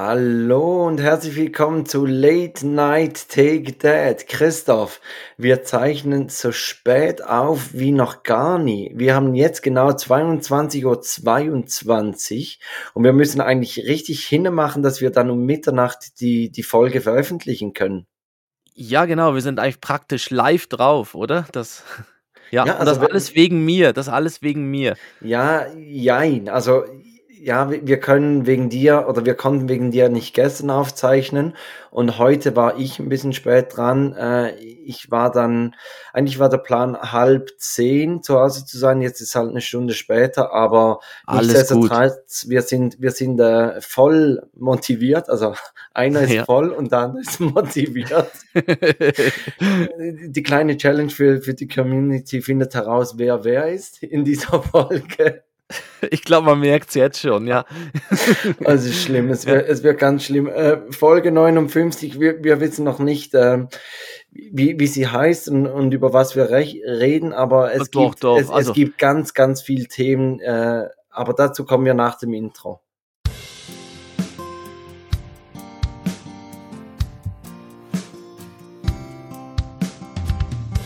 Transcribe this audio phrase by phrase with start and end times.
[0.00, 4.28] Hallo und herzlich willkommen zu Late Night Take That.
[4.28, 5.00] Christoph,
[5.36, 8.92] wir zeichnen so spät auf wie noch gar nie.
[8.94, 12.60] Wir haben jetzt genau 22.22 Uhr 22
[12.94, 17.72] und wir müssen eigentlich richtig hinmachen, dass wir dann um Mitternacht die, die Folge veröffentlichen
[17.72, 18.06] können.
[18.74, 21.44] Ja, genau, wir sind eigentlich praktisch live drauf, oder?
[21.50, 21.82] Das,
[22.52, 24.96] ja, Ja, also das alles wegen mir, das alles wegen mir.
[25.20, 26.48] Ja, jein.
[26.48, 26.84] Also,
[27.40, 31.54] ja, wir können wegen dir oder wir konnten wegen dir nicht gestern aufzeichnen
[31.90, 34.12] und heute war ich ein bisschen spät dran.
[34.14, 35.74] Äh, ich war dann,
[36.12, 39.94] eigentlich war der Plan halb zehn zu Hause zu sein, jetzt ist halt eine Stunde
[39.94, 45.54] später, aber nichtsdestotrotz, wir sind, wir sind äh, voll motiviert, also
[45.94, 46.44] einer ist Ja.
[46.44, 48.30] voll und der andere ist motiviert.
[49.60, 55.42] Die kleine Challenge für, für die Community findet heraus, wer wer ist in dieser Folge.
[56.10, 57.64] ich glaube, man merkt es jetzt schon, ja.
[58.64, 60.46] Also ist schlimm, es wird, es wird ganz schlimm.
[60.48, 63.68] Äh, Folge 59, wir, wir wissen noch nicht, ähm,
[64.30, 68.24] wie, wie sie heißt und, und über was wir rech- reden, aber es, Doch, gibt,
[68.24, 72.18] doch, es, also- es gibt ganz, ganz viel Themen, äh, aber dazu kommen wir nach
[72.18, 72.80] dem Intro.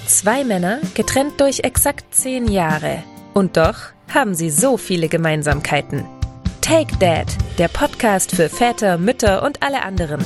[0.06, 3.02] Zwei Männer, getrennt durch exakt zehn Jahre.
[3.34, 3.76] Und doch
[4.14, 6.04] haben sie so viele Gemeinsamkeiten.
[6.60, 7.26] Take Dad,
[7.58, 10.24] der Podcast für Väter, Mütter und alle anderen.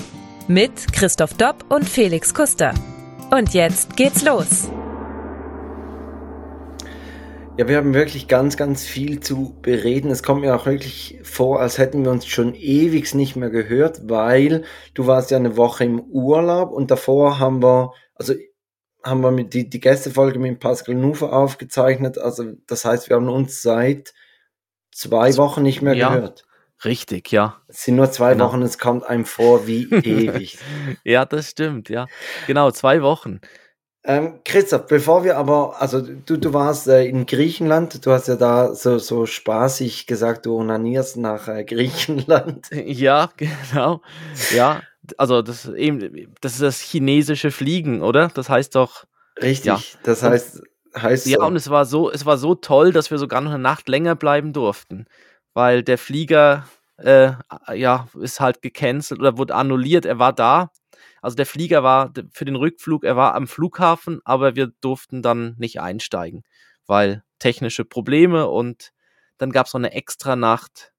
[0.48, 2.74] Mit Christoph Dopp und Felix Kuster.
[3.30, 4.70] Und jetzt geht's los.
[7.58, 10.10] Ja, wir haben wirklich ganz, ganz viel zu bereden.
[10.10, 14.02] Es kommt mir auch wirklich vor, als hätten wir uns schon ewig nicht mehr gehört,
[14.10, 18.34] weil du warst ja eine Woche im Urlaub und davor haben wir, also
[19.06, 22.18] haben wir mit die, die Gästefolge mit Pascal Nufer aufgezeichnet.
[22.18, 24.12] Also das heißt, wir haben uns seit
[24.92, 26.14] zwei Wochen nicht mehr ja.
[26.14, 26.44] gehört.
[26.84, 27.60] Richtig, ja.
[27.68, 28.48] Es sind nur zwei Genau.
[28.48, 30.58] Wochen, es kommt einem vor wie ewig.
[31.04, 32.06] Ja, das stimmt, ja.
[32.46, 33.40] Genau, zwei Wochen.
[34.08, 38.36] Ähm, Christoph, bevor wir aber, also du, du warst äh, in Griechenland, du hast ja
[38.36, 42.68] da so, so spaßig gesagt, du onanierst nach äh, Griechenland.
[42.72, 44.02] Ja, genau.
[44.54, 44.82] Ja,
[45.18, 48.28] also das ist eben, das ist das chinesische Fliegen, oder?
[48.34, 49.04] Das heißt doch,
[49.42, 49.80] Richtig, Ja.
[50.02, 50.62] das heißt,
[50.96, 51.46] heißt Ja, so.
[51.46, 54.14] und es war so, es war so toll, dass wir sogar noch eine Nacht länger
[54.16, 55.06] bleiben durften,
[55.54, 56.66] weil der Flieger
[56.98, 57.32] äh,
[57.74, 60.06] ja ist halt gecancelt oder wurde annulliert.
[60.06, 60.70] Er war da,
[61.20, 65.54] also der Flieger war für den Rückflug, er war am Flughafen, aber wir durften dann
[65.58, 66.42] nicht einsteigen,
[66.86, 68.92] weil technische Probleme und
[69.38, 70.92] dann gab es noch eine extra Nacht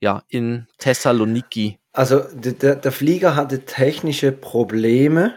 [0.00, 1.78] ja in Thessaloniki.
[1.94, 5.34] Also der, der Flieger hatte technische Probleme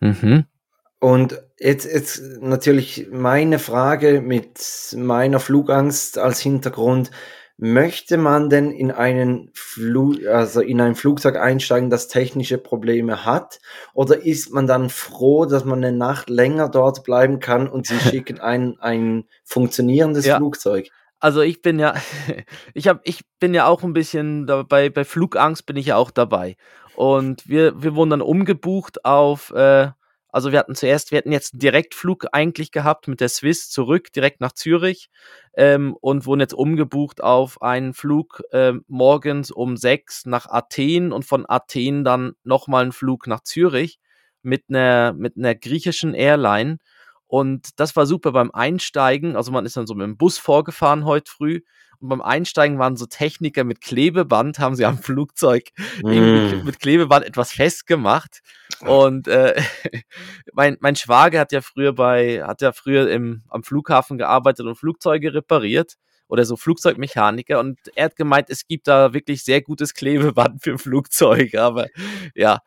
[0.00, 0.44] Mhm.
[1.00, 4.60] und jetzt, jetzt natürlich meine Frage mit
[4.96, 7.10] meiner Flugangst als Hintergrund.
[7.60, 13.58] Möchte man denn in einen Flug, also in ein Flugzeug einsteigen, das technische Probleme hat?
[13.94, 17.98] Oder ist man dann froh, dass man eine Nacht länger dort bleiben kann und sie
[17.98, 20.36] schicken ein, ein funktionierendes Ja.
[20.36, 20.90] Flugzeug?
[21.20, 21.94] Also ich bin ja,
[22.74, 26.10] ich habe, ich bin ja auch ein bisschen dabei, bei Flugangst bin ich ja auch
[26.10, 26.56] dabei.
[26.94, 29.90] Und wir, wir wurden dann umgebucht auf, äh,
[30.30, 34.12] also wir hatten zuerst, wir hatten jetzt einen Direktflug eigentlich gehabt mit der Swiss zurück,
[34.12, 35.08] direkt nach Zürich
[35.56, 41.24] ähm, und wurden jetzt umgebucht auf einen Flug ähm, morgens um sechs nach Athen und
[41.24, 43.98] von Athen dann nochmal einen Flug nach Zürich
[44.42, 46.78] mit einer, mit einer griechischen Airline.
[47.28, 49.36] Und das war super beim Einsteigen.
[49.36, 51.60] Also man ist dann so mit dem Bus vorgefahren heute früh.
[52.00, 55.70] Und beim Einsteigen waren so Techniker mit Klebeband, haben sie am Flugzeug
[56.02, 56.64] Mm.
[56.64, 58.40] mit Klebeband etwas festgemacht.
[58.80, 59.60] Und äh,
[60.52, 64.76] mein, mein Schwager hat ja früher bei, hat ja früher im, am Flughafen gearbeitet und
[64.76, 65.96] Flugzeuge repariert
[66.28, 70.78] oder so Flugzeugmechaniker und er hat gemeint, es gibt da wirklich sehr gutes Klebeband für
[70.78, 71.88] Flugzeuge, aber
[72.34, 72.60] ja,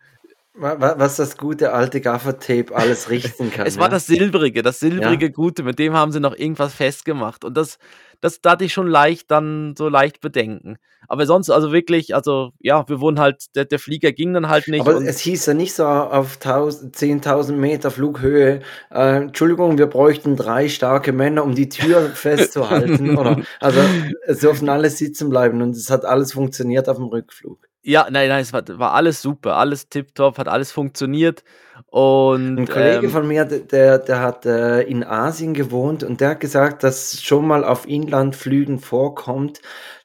[0.54, 3.66] Was das gute alte Gaffertape alles richten kann.
[3.66, 3.92] es war ja?
[3.92, 7.46] das Silbrige, das silbrige Gute, mit dem haben sie noch irgendwas festgemacht.
[7.46, 7.78] Und das,
[8.20, 10.78] das, da hatte ich schon leicht dann so leicht Bedenken.
[11.08, 14.68] Aber sonst, also wirklich, also ja, wir wurden halt, der, der Flieger ging dann halt
[14.68, 14.82] nicht.
[14.82, 18.60] Aber es hieß ja nicht so auf 1000 10.000 Meter Flughöhe,
[18.92, 23.18] äh, Entschuldigung, wir bräuchten drei starke Männer, um die Tür festzuhalten.
[23.18, 23.80] oder, also
[24.28, 27.71] es durften alle sitzen bleiben und es hat alles funktioniert auf dem Rückflug.
[27.84, 31.44] Ja, nein, nein, es war, war alles super, alles tipptopp, hat alles funktioniert.
[31.88, 36.32] Und Ein Kollege ähm, von mir, der, der hat äh, in Asien gewohnt und der
[36.32, 39.62] hat gesagt, dass schon mal auf Inlandflügen vorkommt,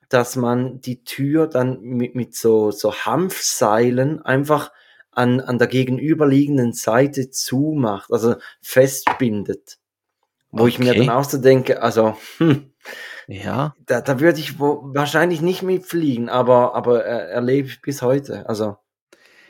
[0.09, 4.71] dass man die Tür dann mit, mit so, so Hanfseilen einfach
[5.11, 9.79] an, an der gegenüberliegenden Seite zumacht, also festbindet.
[10.51, 11.07] Wo ich mir Okay.
[11.07, 12.73] dann auch so denke, also, hm,
[13.29, 13.75] Ja.
[13.87, 18.49] da, da würde ich wahrscheinlich nicht mitfliegen, aber, aber äh, erlebe ich bis heute.
[18.49, 18.77] Also,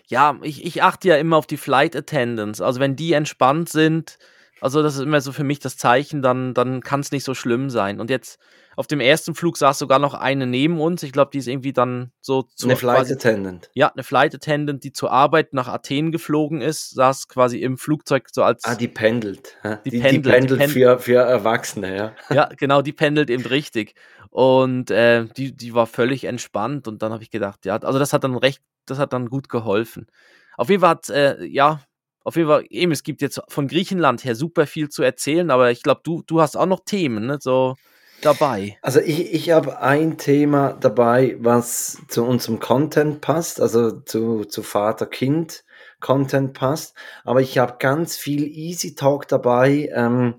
[0.06, 2.60] Ja, ich, ich achte ja immer auf die Flight Attendants.
[2.60, 4.18] Also wenn die entspannt sind,
[4.60, 7.34] also das ist immer so für mich das Zeichen, dann, dann kann es nicht so
[7.34, 8.00] schlimm sein.
[8.00, 8.38] Und jetzt
[8.76, 11.02] auf dem ersten Flug saß sogar noch eine neben uns.
[11.02, 13.70] Ich glaube, die ist irgendwie dann so zu eine Flight quasi, Attendant.
[13.74, 18.28] ja, eine Flight Attendant, die zur Arbeit nach Athen geflogen ist, saß quasi im Flugzeug
[18.32, 19.56] so als Ah, die pendelt.
[19.84, 22.14] Die Die, pendelt, die pendelt pen- für, für Erwachsene, ja.
[22.30, 23.94] Ja, genau, die pendelt eben richtig.
[24.30, 26.86] Und äh, die, die war völlig entspannt.
[26.86, 29.48] Und dann habe ich gedacht, ja, also das hat dann recht, das hat dann gut
[29.48, 30.06] geholfen.
[30.58, 31.80] Auf jeden Fall hat, äh, ja,
[32.24, 35.70] auf jeden Fall, eben, es gibt jetzt von Griechenland her super viel zu erzählen, aber
[35.70, 37.76] ich glaube, du, du hast auch noch Themen, ne, so
[38.22, 38.78] dabei.
[38.82, 44.62] Also ich, ich habe ein Thema dabei, was zu unserem Content passt, also zu, zu
[44.62, 46.94] Vater-Kind-Content passt.
[47.24, 50.36] Aber ich habe ganz viel Easy Talk dabei, ähm,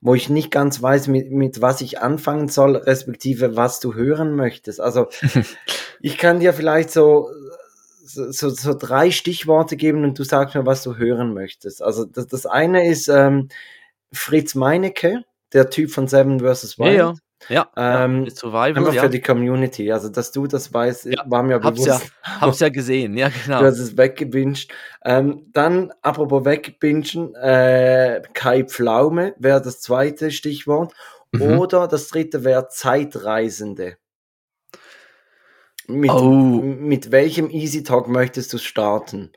[0.00, 4.34] wo ich nicht ganz weiß, mit, mit was ich anfangen soll, respektive was du hören
[4.36, 4.80] möchtest.
[4.80, 5.08] Also
[6.00, 7.30] ich kann dir vielleicht so,
[8.04, 11.82] so, so, so drei Stichworte geben und du sagst mir, was du hören möchtest.
[11.82, 13.48] Also das, das eine ist ähm,
[14.12, 15.24] Fritz Meinecke,
[15.54, 16.78] der Typ von Seven vs.
[16.78, 16.98] Wild.
[16.98, 17.14] ja.
[17.50, 19.02] Ja, Ähm, ja Survival, Einfach ja.
[19.02, 19.92] für die Community.
[19.92, 21.86] Also, dass du das weißt, Ja, war mir Hab's bewusst.
[21.86, 22.00] ja,
[22.40, 23.60] hab's ja gesehen, ja, genau.
[23.60, 24.72] Du hast es weggebinged.
[25.04, 30.94] Ähm, dann, apropos wegbingen, äh, Kai Pflaume wäre das zweite Stichwort.
[31.32, 31.58] Mhm.
[31.58, 33.96] Oder das dritte wäre Zeitreisende.
[35.86, 36.30] Mit, Oh.
[36.30, 39.32] mit welchem Easy Talk möchtest du starten?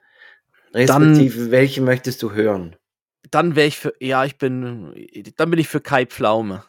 [0.73, 2.77] Respektive, welche möchtest du hören?
[3.31, 4.93] Dann wäre ich für, ja, ich bin,
[5.37, 6.63] dann bin ich für Kai Pflaume.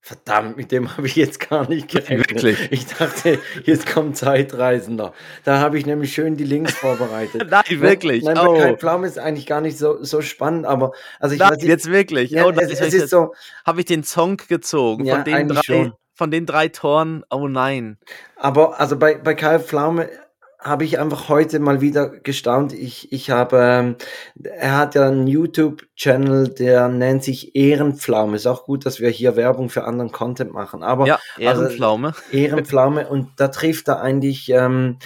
[0.00, 2.30] Verdammt, mit dem habe ich jetzt gar nicht gerechnet.
[2.30, 2.70] Wirklich?
[2.70, 5.12] Ich dachte, jetzt kommt Zeitreisender.
[5.42, 7.46] Da habe ich nämlich schön die Links vorbereitet.
[7.50, 8.22] Nein, wirklich.
[8.22, 8.56] Nein, oh.
[8.56, 11.90] Kai Pflaume ist eigentlich gar nicht so, so spannend, aber also ich Nein, weiß jetzt
[11.90, 12.30] wirklich.
[12.30, 13.34] ja, oh, es, jetzt es ich ist so,
[13.64, 15.92] habe ich den Song gezogen Ja, von den drei, schon.
[16.14, 17.24] von den drei Toren.
[17.28, 17.98] Oh nein.
[18.36, 20.08] aber also bei, bei Kai Pflaume
[20.58, 22.72] habe ich einfach heute mal wieder gestaunt.
[22.72, 23.96] Ich, ich habe, ähm,
[24.42, 28.36] er hat ja einen YouTube-Channel, der nennt sich Ehrenpflaume.
[28.36, 30.82] Ist auch gut, dass wir hier Werbung für anderen Content machen.
[30.82, 32.14] Aber Ja, also- Ehrenpflaume.
[32.32, 34.98] Ehrenpflaume und da trifft er eigentlich ähm,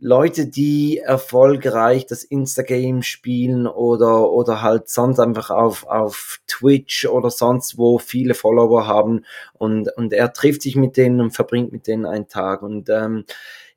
[0.00, 7.30] Leute, die erfolgreich das Instagame spielen oder, oder halt sonst einfach auf, auf Twitch oder
[7.30, 9.24] sonst wo viele Follower haben
[9.54, 13.24] und, und er trifft sich mit denen und verbringt mit denen einen Tag und ähm,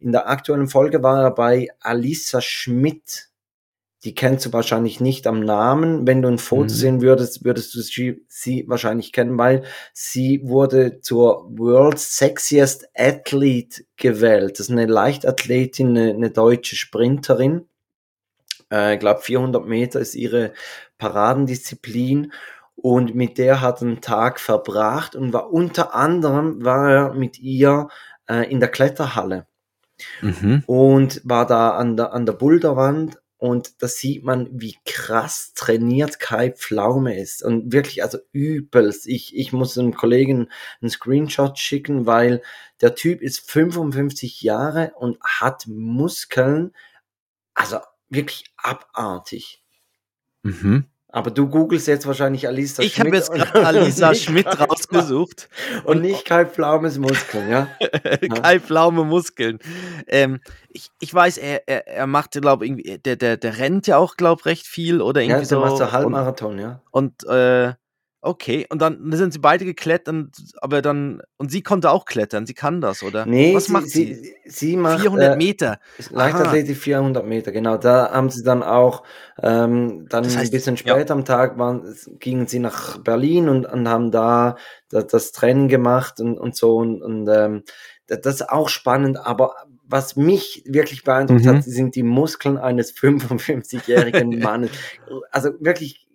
[0.01, 3.29] in der aktuellen Folge war er bei Alissa Schmidt.
[4.03, 6.07] Die kennst du wahrscheinlich nicht am Namen.
[6.07, 6.69] Wenn du ein Foto Mhm.
[6.69, 9.63] sehen würdest, würdest du sie, sie wahrscheinlich kennen, weil
[9.93, 14.53] sie wurde zur World's Sexiest Athlete gewählt.
[14.59, 17.67] Das ist eine Leichtathletin, eine, eine deutsche Sprinterin.
[18.71, 20.53] Äh, Ich glaube, 400 Meter ist ihre
[20.97, 22.31] Paradendisziplin.
[22.75, 27.37] Und mit der hat er einen Tag verbracht und war unter anderem war er mit
[27.37, 27.89] ihr
[28.27, 29.45] äh, in der Kletterhalle
[30.21, 30.63] Mhm.
[30.65, 36.19] und war da an der, an der Boulderwand und da sieht man, wie krass trainiert
[36.19, 37.43] Kai Pflaume ist.
[37.43, 39.07] Und wirklich, also übelst.
[39.07, 40.47] Ich, ich muss einem Kollegen
[40.79, 42.43] einen Screenshot schicken, weil
[42.81, 46.71] der Typ ist 55 Jahre und hat Muskeln,
[47.55, 49.63] also wirklich abartig.
[50.43, 50.85] Mhm.
[51.13, 55.49] Aber du googelst jetzt wahrscheinlich Alisa Ich habe Schmidt jetzt und- gerade Alisa Schmidt rausgesucht.
[55.83, 57.67] Und nicht Kai Pflaumes Muskeln, ja?
[58.41, 59.59] Kai Pflaume Muskeln.
[60.07, 63.97] Ähm, ich, ich weiß, er, er, er macht, glaube irgendwie, der, der, der rennt ja
[63.97, 65.65] auch, glaube recht viel oder Ja, irgendwie der so.
[65.65, 66.81] macht so und, Halbmarathon, ja.
[66.91, 67.73] und äh,
[68.21, 70.15] okay, und dann sind sie beide geklettert,
[70.61, 73.25] aber dann, und sie konnte auch klettern, sie kann das, oder?
[73.25, 74.13] Nee, Was sie, macht sie?
[74.13, 75.79] sie, sie macht 400 äh, Meter.
[76.11, 77.77] Leichtathletik 400 Meter, genau.
[77.77, 79.03] Da haben sie dann auch,
[79.41, 80.93] ähm, dann Das heißt, ein bisschen ja.
[80.95, 84.55] später am Tag waren, gingen sie nach Berlin und, und haben da
[84.89, 87.63] das, das Training gemacht und, und so und, und ähm,
[88.07, 91.49] das, das ist auch spannend, aber was mich wirklich beeindruckt Mhm.
[91.49, 94.69] hat, sind die Muskeln eines 55-jährigen Mannes.
[95.31, 96.07] Also wirklich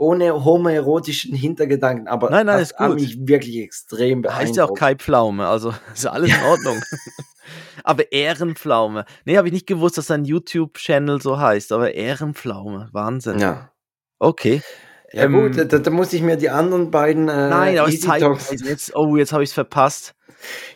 [0.00, 3.00] ohne homoerotischen Hintergedanken, aber Nein, nein, das ist hat gut.
[3.00, 4.48] mich wirklich extrem beeindruckt.
[4.48, 6.80] Heißt ja auch Kai Pflaume, also ist alles in Ordnung.
[7.84, 9.04] aber Ehrenpflaume.
[9.26, 12.88] Nee, habe ich nicht gewusst, dass sein YouTube-Channel so heißt, aber Ehrenpflaume.
[12.92, 13.38] Wahnsinn.
[13.40, 13.72] Ja.
[14.18, 14.62] Okay.
[15.12, 18.00] Ja Ähm, gut, da, da muss ich mir die anderen beiden äh, Nein, aber es
[18.00, 18.24] zeigt
[18.64, 20.14] jetzt, oh, jetzt habe ich es verpasst.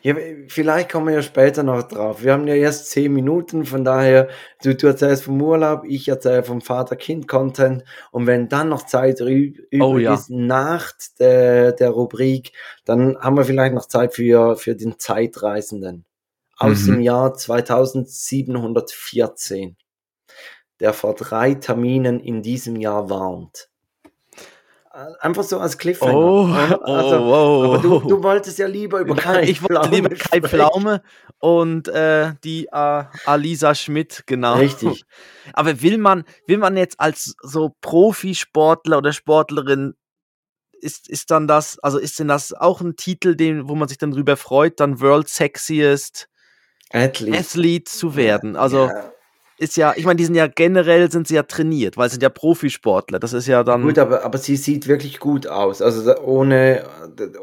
[0.03, 0.15] Ja,
[0.49, 2.23] vielleicht kommen wir ja später noch drauf.
[2.23, 4.29] Wir haben ja erst zehn Minuten, von daher,
[4.63, 9.59] du, du erzählst vom Urlaub, ich erzähle vom Vater-Kind-Content und wenn dann noch Zeit üb-
[9.71, 10.15] übrig Oh ja.
[10.15, 12.53] ist nach der, der Rubrik,
[12.85, 16.05] dann haben wir vielleicht noch Zeit für, für den Zeitreisenden
[16.57, 16.87] aus Mhm.
[16.93, 19.77] dem Jahr 2714,
[20.81, 23.69] der vor drei Terminen in diesem Jahr warnt.
[24.95, 26.15] Einfach so als Cliffhanger.
[26.17, 27.65] Oh, Also, oh, wow.
[27.65, 30.41] aber du, du wolltest ja lieber über Kai ich wollte Pflaume lieber Kai.
[30.41, 31.03] Pflaume
[31.41, 34.55] und äh, die äh, Alisa Schmidt, genau.
[34.55, 35.05] Richtig.
[35.53, 39.95] Aber will man, will man jetzt als so Profisportler oder Sportlerin,
[40.81, 43.99] ist, ist dann das, also ist denn das auch ein Titel, den, wo man sich
[43.99, 46.29] dann drüber freut, dann World Sexiest
[46.93, 47.37] Athlete.
[47.37, 48.55] Athlete zu werden?
[48.55, 49.11] Also Ja.
[49.59, 52.23] Ist ja, ich meine, die sind ja generell sind sie ja trainiert, weil sie sind
[52.23, 53.21] ja Profisportler.
[53.21, 53.83] Das ist ja dann.
[53.83, 55.81] Gut, aber, aber sie sieht wirklich gut aus.
[55.81, 56.85] Also ohne,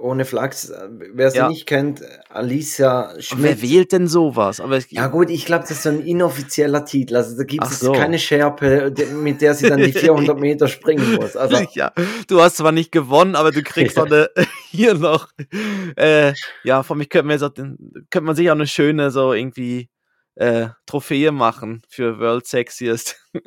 [0.02, 0.72] ohne Flachs,
[1.14, 1.48] wer sie Ja.
[1.48, 3.22] nicht kennt, Alicia Und wer
[3.56, 3.62] Schmidt.
[3.62, 4.60] wählt denn sowas?
[4.60, 7.16] Aber es, Ja gut, ich glaube, das ist so ein inoffizieller Titel.
[7.16, 7.94] Also da gibt es so.
[7.94, 11.36] keine Schärpe, mit der sie dann die 400 Meter springen muss.
[11.38, 11.92] Also ja,
[12.28, 14.04] du hast zwar nicht gewonnen, aber du kriegst Ja.
[14.04, 14.30] eine,
[14.70, 15.30] hier noch.
[15.96, 17.78] Äh, ja, von mich könnte man,
[18.10, 19.90] könnte man sich auch eine schöne so irgendwie
[20.42, 23.18] äh, Trophäe machen für World Sexiest.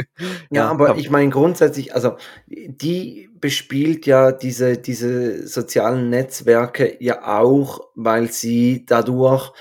[0.50, 7.26] Ja, aber kann- ich meine grundsätzlich, also die bespielt ja diese, diese sozialen Netzwerke ja
[7.38, 9.52] auch, weil sie dadurch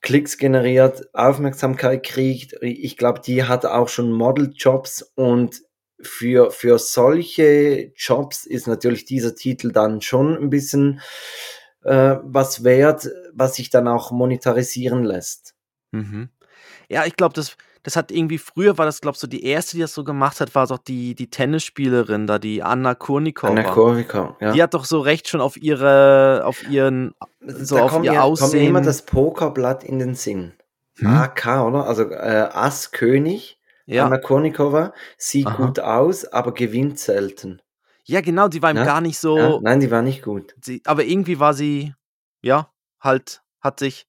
[0.00, 2.54] Klicks generiert, Aufmerksamkeit kriegt.
[2.60, 5.62] Ich glaube, die hat auch schon Modeljobs und
[6.00, 11.00] für, für solche Jobs ist natürlich dieser Titel dann schon ein bisschen
[11.82, 15.54] äh, was wert, was sich dann auch monetarisieren lässt.
[15.90, 16.28] Mhm.
[16.88, 19.76] Ja, ich glaube, das, das hat irgendwie, früher war das, glaube ich, so die erste,
[19.76, 23.52] die das so gemacht hat, war doch die, die Tennisspielerin da, die Anna Kurnikova.
[23.52, 24.52] Anna Kournikova, ja.
[24.52, 28.12] Die hat doch so recht schon auf ihre, auf ihren, so da auf kommt ihr
[28.12, 28.82] mir, kommt mir immer Aussehen.
[28.84, 30.52] das Pokerblatt in den Sinn.
[30.98, 31.06] Hm?
[31.06, 31.86] AK, oder?
[31.86, 34.06] Also äh, Ass König, ja.
[34.06, 35.56] Anna Kournikova, sieht Aha.
[35.66, 37.60] gut aus, aber gewinnt selten.
[38.04, 39.58] ja, genau, die war ihm Ja, gar nicht so, Ja?
[39.60, 40.54] Nein, die war nicht gut.
[40.62, 41.94] sie, aber irgendwie war sie,
[42.42, 44.06] ja, halt, hat sich,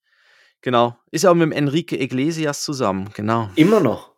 [0.61, 3.49] genau, ist auch mit dem Enrique Iglesias zusammen, genau.
[3.55, 4.13] Immer noch.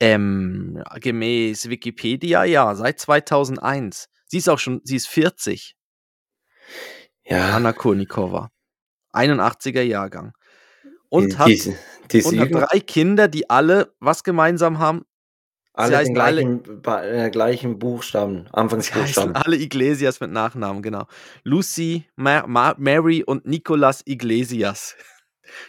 [0.00, 4.08] Ähm, gemäß Wikipedia, ja, seit 2001.
[4.26, 5.76] Sie ist auch schon, sie ist 40,
[7.24, 8.50] Ja, Anna Kurnikova.
[9.12, 10.32] 81er Jahrgang.
[11.08, 11.74] Und die, hat, die,
[12.10, 15.04] die und hat drei Kinder, die alle was gemeinsam haben.
[15.74, 19.36] alle heißen gleichen, ba- äh, gleichen Buchstaben, Anfangsbuchstaben.
[19.36, 21.06] alle Iglesias mit Nachnamen, genau.
[21.44, 24.96] Lucy, Ma Ma Mary und Nicolas Iglesias.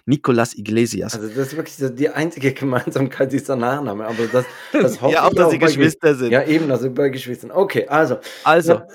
[0.06, 1.16] Nicolas Iglesias.
[1.16, 4.06] Also das ist wirklich so die einzige Gemeinsamkeit dieser Nachname.
[4.06, 6.32] Aber das, das hoffe ja, auch, ich dass sie bei Ge- Geschwister sind.
[6.32, 7.52] Ja, eben, also bei Geschwistern.
[7.52, 8.88] Okay, also, also, Ja,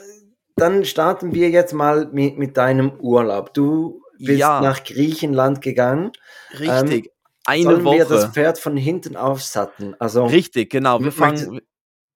[0.57, 3.55] dann starten wir jetzt mal mit, mit deinem Urlaub.
[3.55, 4.61] Du bist Ja.
[4.61, 6.11] nach Griechenland gegangen.
[6.59, 7.11] richtig.
[7.47, 8.33] Eine Sollen wir das Woche.
[8.33, 9.97] Pferd von hinten aufsatteln?
[9.99, 11.01] Also, Richtig, genau.
[11.03, 11.61] Wir fangen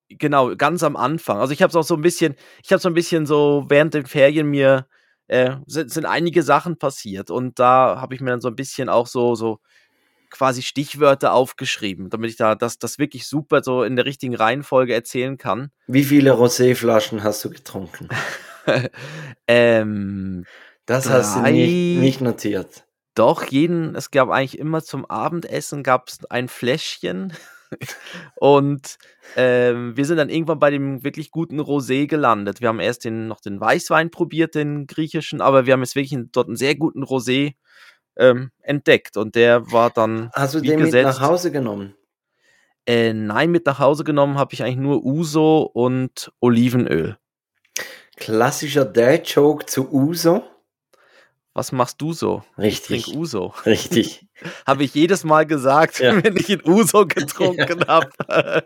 [0.08, 1.38] genau ganz am Anfang.
[1.38, 3.94] Also ich habe es auch so ein bisschen, ich habe so ein bisschen so während
[3.94, 4.86] den Ferien mir
[5.28, 8.88] äh, sind, sind einige Sachen passiert und da habe ich mir dann so ein bisschen
[8.88, 9.60] auch so so
[10.30, 14.94] quasi Stichwörter aufgeschrieben, damit ich da das das wirklich super so in der richtigen Reihenfolge
[14.94, 15.70] erzählen kann.
[15.86, 18.08] wie viele Roséflaschen hast du getrunken?
[19.46, 20.44] ähm,
[20.86, 21.52] Das hast du Drei.
[21.52, 22.84] nicht, nicht notiert.
[23.14, 27.34] Doch, jeden, es gab eigentlich immer zum Abendessen gab es ein Fläschchen.
[28.36, 28.96] Und
[29.36, 32.60] ähm, wir sind dann irgendwann bei dem wirklich guten Rosé gelandet.
[32.60, 36.18] Wir haben erst den, noch den Weißwein probiert, den griechischen, aber wir haben jetzt wirklich
[36.32, 37.54] dort einen sehr guten Rosé
[38.16, 39.16] ähm, entdeckt.
[39.16, 41.20] Und der war dann, Hast du den mit gesetzt.
[41.20, 41.94] nach Hause genommen?
[42.86, 47.16] äh, nein, mit nach Hause genommen habe ich eigentlich nur Uso und Olivenöl.
[48.16, 50.44] Klassischer Dad-Joke zu Uso.
[51.54, 52.42] Was machst du so?
[52.56, 53.52] Ich trink Richtig, Uso.
[53.66, 54.26] richtig.
[54.66, 56.22] Habe ich jedes Mal gesagt, Ja.
[56.22, 58.64] wenn ich in Uso getrunken habe.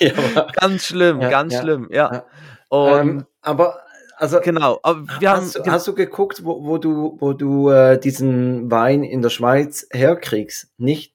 [0.00, 2.12] Ja, ganz schlimm, Ja, ganz ja, schlimm, ja.
[2.12, 2.24] ja.
[2.68, 3.80] Und ähm, aber,
[4.16, 7.70] also, genau, aber wir haben hast, du, hast du geguckt, wo, wo du, wo du
[7.70, 10.68] äh, diesen Wein in der Schweiz herkriegst?
[10.78, 11.14] Nicht?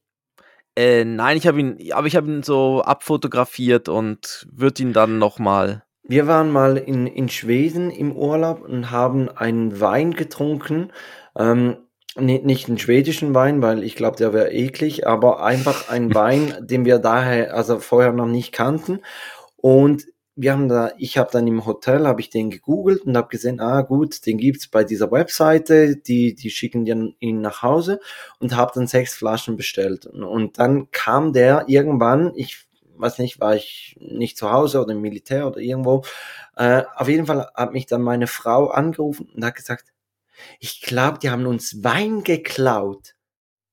[0.77, 5.19] äh, nein, ich habe ihn, aber ich habe ihn so abfotografiert und würde ihn dann
[5.19, 5.83] noch mal.
[6.03, 10.91] Wir waren mal in, in Schweden im Urlaub und haben einen Wein getrunken.
[11.37, 11.77] Ähm,
[12.17, 16.53] ni- nicht einen schwedischen Wein, weil ich glaube, der wäre eklig, aber einfach einen Wein,
[16.61, 18.99] den wir daher, also vorher noch nicht kannten.
[19.57, 20.05] Und
[20.35, 23.59] wir haben da, ich habe dann im Hotel, habe ich den gegoogelt und habe gesehen,
[23.59, 27.99] ah gut, den gibt's bei dieser Webseite, die, die schicken den ihn nach Hause
[28.39, 30.07] und habe dann sechs Flaschen bestellt.
[30.07, 32.65] Und dann kam der irgendwann, ich
[33.01, 36.03] weiß nicht, war ich nicht zu Hause oder im Militär oder irgendwo.
[36.55, 39.91] Äh, auf jeden Fall hat mich dann meine Frau angerufen und hat gesagt,
[40.59, 43.15] ich glaube, die haben uns Wein geklaut.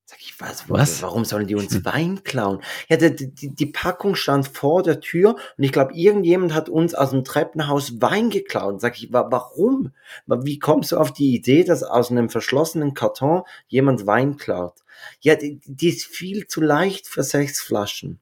[0.09, 1.03] Sag ich, was, Was?
[1.03, 2.61] Warum sollen die uns Wein klauen?
[2.87, 6.95] Ja, die, die, die Packung stand vor der Tür und ich glaube, irgendjemand hat uns
[6.95, 8.81] aus dem Treppenhaus Wein geklaut.
[8.81, 9.91] Sag ich, wa warum?
[10.25, 14.79] Wie kommst du auf die Idee, dass aus einem verschlossenen Karton jemand Wein klaut?
[15.21, 18.19] Ja, die, die ist viel zu leicht für sechs Flaschen.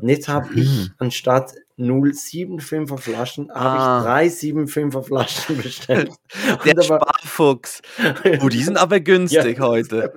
[0.00, 0.90] Und jetzt habe ich Mhm.
[0.98, 3.98] anstatt 075er Flaschen, habe Ah.
[3.98, 6.10] ich drei 75er Flaschen bestellt.
[6.64, 7.80] Der aber- Sparfuchs.
[8.42, 10.12] Oh, die sind aber günstig Ja, heute.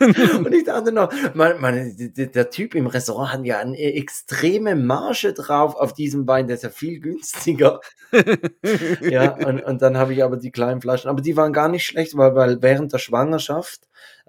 [0.00, 4.74] Und ich dachte noch, man, man, der, der Typ im Restaurant hat ja eine extreme
[4.74, 7.80] Marge drauf auf diesem Wein, der ist ja viel günstiger.
[9.00, 11.84] Ja, und, und dann habe ich aber die kleinen Flaschen, aber die waren gar nicht
[11.84, 13.80] schlecht, weil, weil während der Schwangerschaft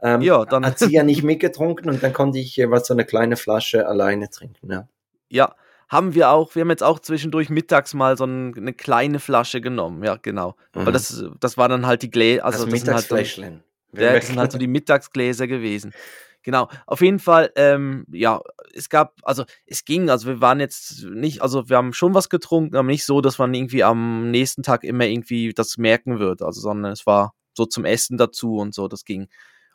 [0.02, 3.06] ähm, Ja, dann- hat sie ja nicht mitgetrunken und dann konnte ich jeweils so eine
[3.06, 4.72] kleine Flasche alleine trinken.
[4.72, 4.88] Ja.
[5.36, 5.56] Ja,
[5.90, 6.56] haben wir auch.
[6.56, 10.04] Wir haben jetzt auch zwischendurch mittags mal so ein, eine kleine Flasche genommen.
[10.04, 10.56] Ja, genau.
[10.74, 10.86] Mhm.
[10.86, 12.46] Weil das, das war dann halt die Gläser.
[12.46, 13.64] Also das das halt Mittagsfläschchen.
[13.94, 15.94] ja, das sind halt so die Mittagsgläser gewesen.
[16.42, 16.70] Genau.
[16.86, 18.40] Auf jeden Fall, ähm, ja,
[18.74, 22.30] es gab, also es ging, also wir waren jetzt nicht, also wir haben schon was
[22.30, 26.44] getrunken, aber nicht so, dass man irgendwie am nächsten Tag immer irgendwie das merken wird.
[26.44, 29.28] Also, sondern es war so zum Essen dazu und so, das ging.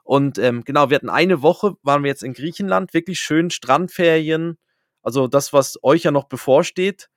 [0.04, 4.56] Und ähm, genau, wir hatten eine Woche, waren wir jetzt in Griechenland, wirklich schön Strandferien,
[5.02, 7.08] also das, was euch ja noch bevorsteht.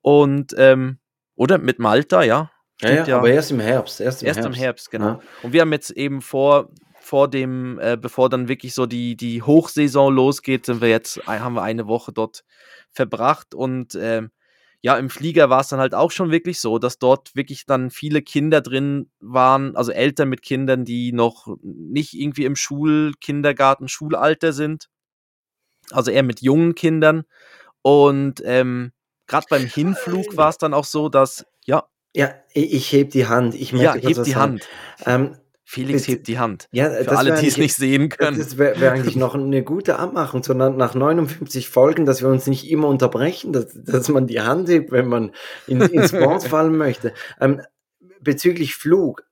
[0.00, 0.98] Und, ähm,
[1.34, 2.50] oder mit Malta, ja.
[2.80, 4.00] ja, ja, aber erst im Herbst.
[4.00, 4.56] Erst im Erst Herbst.
[4.56, 5.06] im Herbst, genau.
[5.06, 5.20] Ja.
[5.42, 9.42] Und wir haben jetzt eben vor, vor dem, äh, bevor dann wirklich so die, die
[9.42, 12.44] Hochsaison losgeht, sind wir jetzt, haben wir eine Woche dort
[12.90, 14.30] verbracht und ähm,
[14.80, 17.90] ja, im Flieger war es dann halt auch schon wirklich so, dass dort wirklich dann
[17.90, 23.88] viele Kinder drin waren, also Eltern mit Kindern, die noch nicht irgendwie im Schul-, Kindergarten,
[23.88, 24.88] Schulalter sind.
[25.92, 27.24] Also eher mit jungen Kindern.
[27.82, 28.92] Und ähm,
[29.26, 33.26] gerade beim Hinflug war es dann auch so, dass, ja, Ja, ich, ich heb die
[33.26, 33.54] Hand.
[33.54, 34.42] Ich ja, möchte hebt was die sagen.
[34.42, 34.68] Hand.
[35.06, 35.36] Ähm,
[35.70, 36.66] Felix hebt die Hand.
[36.72, 38.38] ja, Für alle, die es nicht sehen können.
[38.38, 42.46] Das wäre wär eigentlich noch eine gute Abmachung, sondern nach 59 Folgen, dass wir uns
[42.46, 45.32] nicht immer unterbrechen, dass, dass man die Hand hebt, wenn man
[45.66, 47.12] in, ins Wort fallen möchte.
[47.38, 47.60] Ähm,
[48.20, 49.24] bezüglich Flug,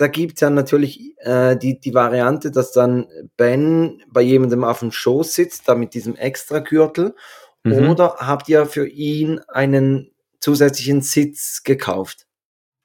[0.00, 4.92] da gibt's ja natürlich äh, die, die Variante, dass dann Ben bei jemandem auf dem
[4.92, 7.14] Schoß sitzt, da mit diesem Extragürtel.
[7.64, 7.90] Mhm.
[7.90, 12.26] Oder habt ihr für ihn einen zusätzlichen Sitz gekauft?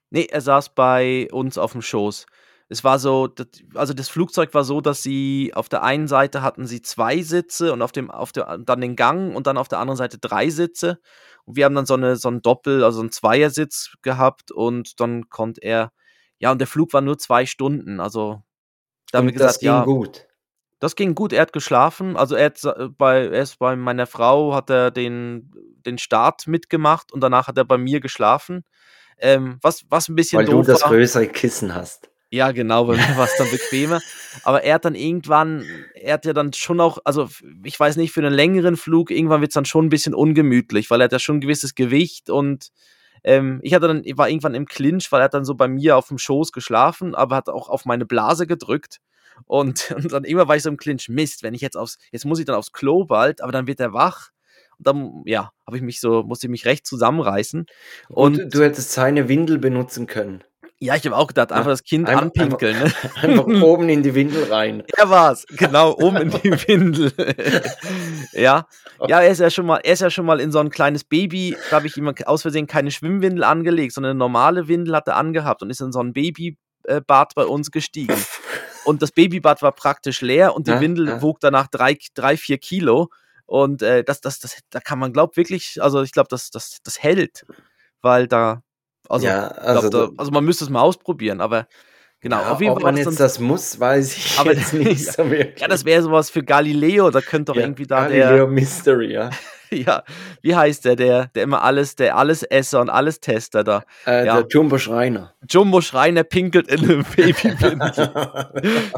[0.10, 2.26] Nee, er saß bei uns auf dem Schoß.
[2.68, 3.34] Es war so,
[3.76, 7.72] also das Flugzeug war so, dass sie auf der einen Seite hatten sie zwei Sitze
[7.72, 10.50] und auf dem, auf der, dann den Gang und dann auf der anderen Seite drei
[10.50, 11.00] Sitze.
[11.46, 15.30] Und wir haben dann so eine, so ein Doppel, also einen Zweiersitz gehabt und dann
[15.30, 15.94] konnte er,
[16.40, 18.00] ja, und der Flug war nur zwei Stunden.
[18.00, 18.42] Also
[19.12, 20.28] da haben wir Und das gesagt, ging ja, gut.
[20.80, 22.18] das ging gut, er hat geschlafen.
[22.18, 25.52] Also er, hat, sa- bei, erst bei meiner Frau hat er den,
[25.86, 28.64] den Start mitgemacht und danach hat er bei mir geschlafen.
[29.18, 30.90] Ähm, was, was ein bisschen Weil du doof das war.
[30.90, 32.10] größere Kissen hast.
[32.32, 34.02] Ja, genau, bei mir war es dann bequemer.
[34.44, 37.30] Aber er hat dann irgendwann, er hat ja dann schon auch, also
[37.64, 40.90] ich weiß nicht, für einen längeren Flug, irgendwann wird es dann schon ein bisschen ungemütlich,
[40.90, 42.72] weil er hat ja schon ein gewisses Gewicht und
[43.26, 45.68] ähm, ich hatte dann, ich war irgendwann im Clinch, weil er hat dann so bei
[45.68, 49.00] mir auf dem Schoß geschlafen, aber hat auch auf meine Blase gedrückt.
[49.46, 52.26] Und, und dann immer war ich so im Clinch, Mist, wenn ich jetzt aufs, jetzt
[52.26, 54.30] muss ich dann aufs Klo bald, aber dann wird er wach.
[54.78, 57.66] Und dann, ja, habe ich mich so, musste ich mich recht zusammenreißen.
[58.10, 60.44] Und Und du hättest seine Windel benutzen können.
[60.80, 62.78] Ja, ich habe auch gedacht, einfach das Kind Einfach- anpinkeln.
[62.78, 62.92] Ne?
[63.22, 64.84] Einfach oben in die Windel rein.
[64.98, 67.12] Er war's, genau, oben in die Windel.
[68.34, 68.68] ja.
[69.08, 71.04] Ja, er ist ja schon mal, er ist ja schon mal in so ein kleines
[71.04, 75.08] Baby, da habe ich ihm aus Versehen keine Schwimmwindel angelegt, sondern eine normale Windel hat
[75.08, 78.16] er angehabt und ist in so ein Babybad bei uns gestiegen.
[78.86, 81.22] Und das Babybad war praktisch leer und die Ja, Windel ja.
[81.22, 83.10] wog danach drei, drei vier Kilo.
[83.48, 86.78] Und äh, das, das, das, da kann man, glaubt wirklich, also ich glaube, das, das,
[86.84, 87.46] das hält.
[88.02, 88.62] Weil da,
[89.10, 91.68] also, ja, glaub, also, da, also man müsste es mal ausprobieren, aber
[92.22, 92.92] genau, ja, auf jeden ob Fall.
[92.94, 95.60] man jetzt das muss, weiß ich Aber- jetzt nicht so wirklich.
[95.62, 99.30] ja, das wäre sowas für Galileo, da könnte doch Ja, irgendwie da Galileo Mystery, ja.
[99.72, 100.04] der, ja,
[100.44, 103.84] wie heißt der, der, der immer alles, der Allesesser und Alles-Tester da.
[104.06, 104.36] Äh, Ja.
[104.42, 105.34] Der Jumbo Schreiner.
[105.50, 107.80] Jumbo Schreiner pinkelt in einem Babywindel.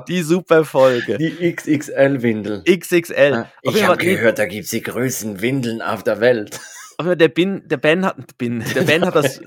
[0.07, 1.17] Die super Folge.
[1.17, 2.63] Die XXL-Windel.
[2.65, 3.45] XXL.
[3.65, 6.59] Auf Ich habe gehört, da gibt's die größten Windeln auf der Welt.
[6.97, 9.39] Aber der Ben, der Ben hat, Ben, der Ben hat das,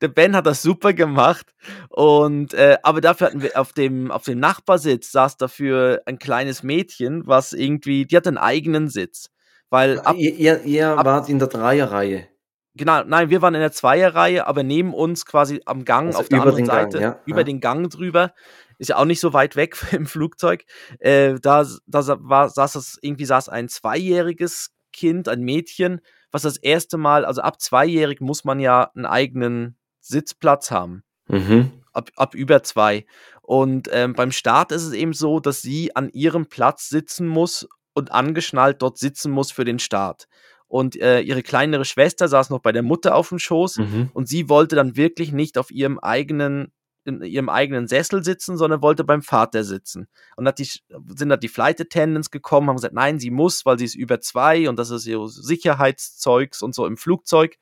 [0.00, 1.54] der Ben hat das super gemacht.
[1.88, 6.62] Und, äh, aber dafür hatten wir auf dem, auf dem Nachbarsitz saß dafür ein kleines
[6.62, 9.30] Mädchen, was irgendwie, die hat einen eigenen Sitz.
[9.70, 12.26] Weil ab, ihr ihr, ihr ab- wart in der Dreierreihe.
[12.74, 16.28] genau, nein, wir waren in der Zweierreihe, aber neben uns quasi am Gang Also auf
[16.28, 17.44] der anderen den Gang, Seite, ja, über ja.
[17.44, 18.32] den Gang drüber.
[18.78, 20.64] Ist ja auch nicht so weit weg im Flugzeug.
[20.98, 26.00] Äh, da da war, saß das, irgendwie saß ein zweijähriges Kind, ein Mädchen,
[26.32, 31.02] was das erste Mal, also ab zweijährig muss man ja einen eigenen Sitzplatz haben.
[31.28, 31.70] Mhm.
[31.92, 33.04] Ab, ab über zwei.
[33.42, 37.68] Und ähm, beim Start ist es eben so, dass sie an ihrem Platz sitzen muss
[37.94, 40.26] und angeschnallt dort sitzen muss für den Start.
[40.68, 44.10] Und äh, ihre kleinere Schwester saß noch bei der Mutter auf dem Schoß Mhm.
[44.14, 46.72] und sie wollte dann wirklich nicht auf ihrem eigenen
[47.04, 50.08] in ihrem eigenen Sessel sitzen, sondern wollte beim Vater sitzen.
[50.36, 53.78] Und hat die, sind da die Flight Attendants gekommen, haben gesagt, nein, sie muss, weil
[53.78, 57.56] sie ist über zwei und das ist ihr Sicherheitszeugs und so im Flugzeug.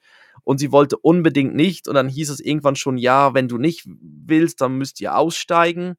[0.44, 1.88] Und sie wollte unbedingt nicht.
[1.88, 5.96] Und dann hieß es irgendwann schon, ja, wenn du nicht willst, dann müsst ihr aussteigen.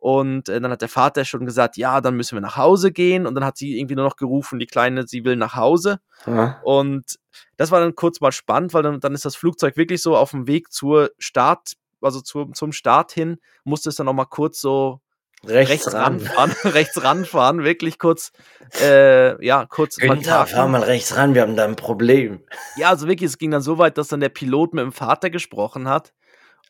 [0.00, 3.26] Und äh, dann hat der Vater schon gesagt, ja, dann müssen wir nach Hause gehen.
[3.26, 6.00] Und dann hat sie irgendwie nur noch gerufen, die Kleine, sie will nach Hause.
[6.26, 6.58] Ja.
[6.62, 7.18] Und
[7.58, 10.30] das war dann kurz mal spannend, weil dann, dann ist das Flugzeug wirklich so auf
[10.30, 14.60] dem Weg zur Start, also zu, zum Start hin, musste es dann noch mal kurz
[14.60, 15.00] so
[15.46, 16.20] rechts, rechts ran.
[16.20, 18.32] ranfahren, rechts ranfahren, wirklich kurz,
[18.80, 22.40] äh, ja, kurz Günther, fahr mal rechts ran, wir haben da ein Problem.
[22.76, 25.30] Ja, also wirklich, es ging dann so weit, dass dann der Pilot mit dem Vater
[25.30, 26.12] gesprochen hat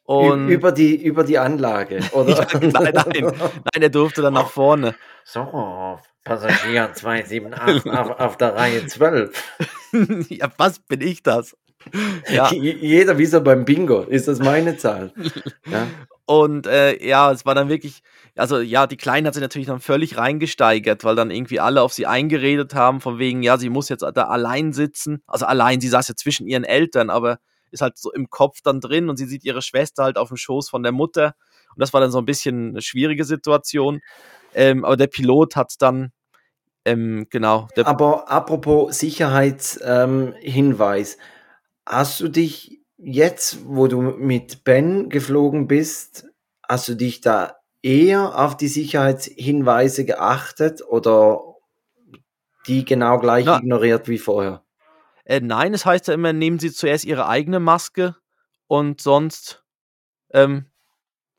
[0.04, 2.46] und über, die, über die Anlage, oder?
[2.60, 4.94] nein, nein, nein, er durfte dann nach vorne.
[5.24, 9.60] So, Passagier 278 auf, auf der Reihe 12.
[10.28, 11.56] ja, was bin ich das?
[12.28, 12.52] Ja.
[12.52, 15.12] Jeder wie so beim Bingo, ist das meine Zahl.
[15.70, 15.86] Ja.
[16.26, 18.02] Und äh, ja, es war dann wirklich,
[18.36, 21.92] also ja, die Kleine hat sich natürlich dann völlig reingesteigert, weil dann irgendwie alle auf
[21.92, 25.24] sie eingeredet haben, von wegen, ja, sie muss jetzt da allein sitzen.
[25.26, 27.38] Also allein, sie saß ja zwischen ihren Eltern, aber
[27.72, 30.36] ist halt so im Kopf dann drin und sie sieht ihre Schwester halt auf dem
[30.36, 31.34] Schoß von der Mutter.
[31.74, 34.00] Und das war dann so ein bisschen eine schwierige Situation.
[34.54, 36.12] Ähm, aber der Pilot hat dann,
[36.84, 37.68] ähm, genau.
[37.84, 41.20] aber apropos Sicherheitshinweis, ähm,
[41.90, 46.26] hast du dich jetzt, wo du mit Ben geflogen bist,
[46.68, 51.42] hast du dich da eher auf die Sicherheitshinweise geachtet oder
[52.66, 54.62] die genau gleich Na, ignoriert wie vorher?
[55.24, 58.16] Äh, nein, es heißt ja immer, nehmen Sie zuerst Ihre eigene Maske
[58.68, 59.64] und sonst.
[60.32, 60.66] Ähm,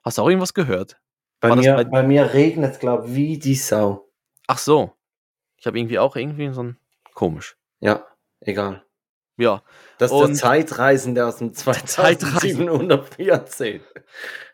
[0.03, 0.99] hast du auch irgendwas gehört?
[1.39, 4.09] Bei mir, bei, bei mir regnet es, glaube ich, wie die Sau.
[4.47, 4.91] Ach so.
[5.57, 6.77] Ich habe irgendwie auch irgendwie so ein.
[7.13, 7.55] Komisch.
[7.79, 8.05] Ja,
[8.41, 8.83] egal.
[9.41, 9.63] Ja.
[9.97, 13.81] Das ist und der Zeitreisende aus dem 2714.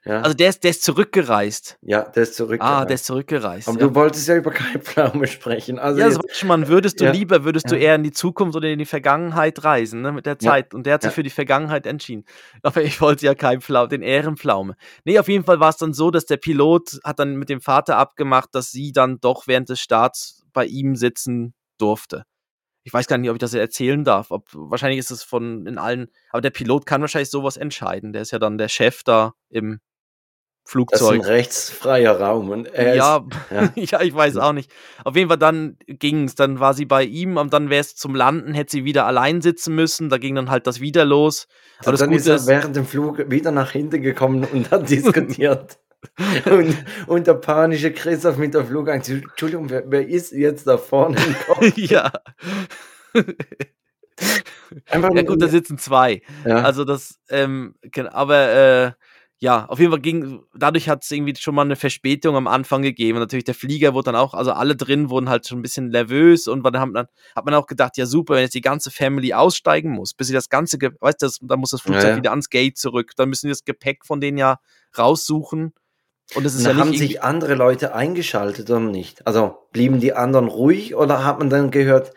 [0.04, 0.22] Ja.
[0.22, 1.78] Also der ist, der ist zurückgereist.
[1.82, 2.82] Ja, der ist zurückgereist.
[2.82, 3.68] Ah, der ist zurückgereist.
[3.68, 3.88] Aber ja.
[3.88, 5.80] du wolltest ja über keine Pflaume sprechen.
[5.80, 7.12] Also ja, jetzt, man, würdest du ja.
[7.12, 10.40] lieber, würdest du eher in die Zukunft oder in die Vergangenheit reisen, ne, mit der
[10.40, 10.74] Zeit.
[10.74, 12.24] Und der hat sich für die Vergangenheit entschieden.
[12.62, 14.78] Aber ich wollte ja kein Pflaume, den Ehrenpflaume.
[15.04, 17.60] Nee, auf jeden Fall war es dann so, dass der Pilot hat dann mit dem
[17.60, 22.24] Vater abgemacht, dass sie dann doch während des Starts bei ihm sitzen durfte
[22.88, 24.32] ich weiß gar nicht, ob ich das erzählen darf.
[24.32, 28.14] Ob, wahrscheinlich ist es von in allen, aber der Pilot kann wahrscheinlich sowas entscheiden.
[28.14, 29.82] Der ist ja dann der Chef da im
[30.64, 31.00] Flugzeug.
[31.00, 32.50] Das ist ein rechtsfreier Raum.
[32.50, 33.72] Und ja, ist, ja.
[33.76, 34.72] ja, ich weiß auch nicht.
[35.04, 37.98] Auf jeden Fall dann ging es, dann war sie bei ihm und dann wäre es
[37.98, 40.08] zum Landen, hätte sie wieder allein sitzen müssen.
[40.08, 41.50] Da ging dann halt das wieder los.
[41.80, 45.78] Aber also dann ist er während dem Flug wieder nach hinten gekommen und hat diskutiert
[46.46, 49.10] und, und der panische Christoph mit der Flugangst.
[49.10, 51.74] Entschuldigung, wer, wer ist jetzt da vorne im Kopf?
[51.78, 52.12] ja.
[54.90, 56.22] Einfach ja gut, da sitzen zwei.
[56.46, 56.62] Ja.
[56.62, 57.76] Also das, ähm,
[58.12, 58.92] aber äh,
[59.40, 62.82] ja, auf jeden Fall ging, dadurch hat es irgendwie schon mal eine Verspätung am Anfang
[62.82, 63.18] gegeben.
[63.18, 65.90] Und natürlich der Flieger wurde dann auch, also alle drin wurden halt schon ein bisschen
[65.90, 69.34] nervös und dann, dann hat man auch gedacht, ja super, wenn jetzt die ganze Family
[69.34, 72.18] aussteigen muss, bis sie das ganze, weißt du, dann muss das Flugzeug ja, ja.
[72.18, 74.60] wieder ans Gate zurück, dann müssen die das Gepäck von denen ja
[74.98, 75.74] raussuchen
[76.36, 79.26] und es ist ja haben sich andere Leute eingeschaltet oder nicht?
[79.26, 82.14] Also blieben die anderen ruhig oder hat man dann gehört,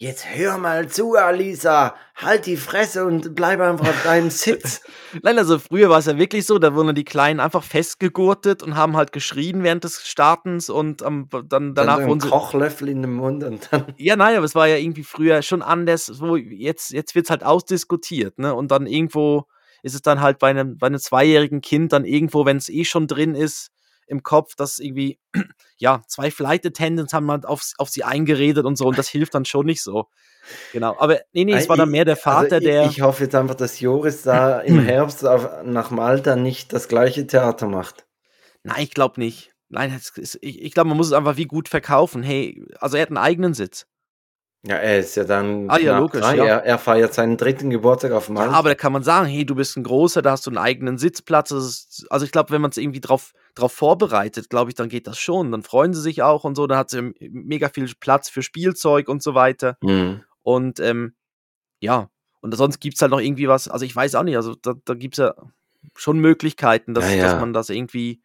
[0.00, 4.80] jetzt hör mal zu, Alisa, halt die Fresse und bleib einfach auf deinem Sitz.
[5.22, 8.76] Nein, also früher war es ja wirklich so, da wurden die Kleinen einfach festgegurtet und
[8.76, 12.28] haben halt geschrien während des Startens und ähm, dann danach dann so wurden sie.
[12.30, 13.84] Kochlöffel in den Mund und dann.
[13.98, 17.30] Ja, nein, aber es war ja irgendwie früher schon anders, wo jetzt, jetzt wird es
[17.30, 18.54] halt ausdiskutiert, ne?
[18.54, 19.46] Und dann irgendwo
[19.82, 22.84] ist es dann halt bei einem, bei einem zweijährigen Kind dann irgendwo, wenn es eh
[22.84, 23.70] schon drin ist,
[24.06, 25.18] im Kopf, dass irgendwie,
[25.78, 29.34] ja, zwei Flight Attendants haben halt auf, auf sie eingeredet und so und das hilft
[29.34, 30.08] dann schon nicht so.
[30.72, 32.86] Genau, aber nee, nee, es war dann mehr der also Vater, also ich, der.
[32.86, 37.26] Ich hoffe jetzt einfach, dass Joris da im Herbst auf, nach Malta nicht das gleiche
[37.26, 38.06] Theater macht.
[38.62, 39.52] Nein, ich glaube nicht.
[39.68, 42.24] Nein, ist, ich, ich glaube, man muss es einfach wie gut verkaufen.
[42.24, 43.86] Hey, also er hat einen eigenen Sitz.
[44.62, 46.36] Ja, er ist ja dann ah, ja, logisch, drei.
[46.36, 46.44] Ja.
[46.44, 48.52] Er, er, feiert seinen dritten Geburtstag auf Malta.
[48.52, 50.58] Ja, aber da kann man sagen, hey, du bist ein großer, da hast du einen
[50.58, 51.50] eigenen Sitzplatz.
[51.50, 55.06] Ist, also ich glaube, wenn man es irgendwie drauf, drauf vorbereitet, glaube ich, dann geht
[55.06, 55.50] das schon.
[55.50, 56.66] Dann freuen sie sich auch und so.
[56.66, 59.78] Dann hat sie mega viel Platz für Spielzeug und so weiter.
[59.80, 60.24] Mhm.
[60.42, 61.14] Und ähm,
[61.80, 62.10] ja,
[62.42, 64.74] und sonst gibt es halt noch irgendwie was, also ich weiß auch nicht, also da,
[64.84, 65.34] da gibt es ja
[65.94, 68.20] schon Möglichkeiten, dass, ja, dass man das irgendwie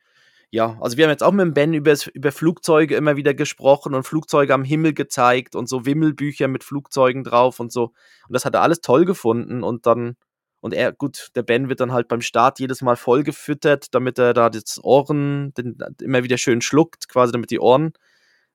[0.55, 3.93] ja, also wir haben jetzt auch mit dem Ben über, über Flugzeuge immer wieder gesprochen
[3.93, 7.87] und Flugzeuge am Himmel gezeigt und so Wimmelbücher mit Flugzeugen drauf und so.
[8.27, 10.15] Und das hat er alles toll gefunden und dann,
[10.61, 14.17] und er, gut, der Ben wird dann halt beim Start jedes Mal voll gefüttert, damit
[14.17, 17.91] er da das Ohren den, immer wieder schön schluckt, quasi damit die Ohren,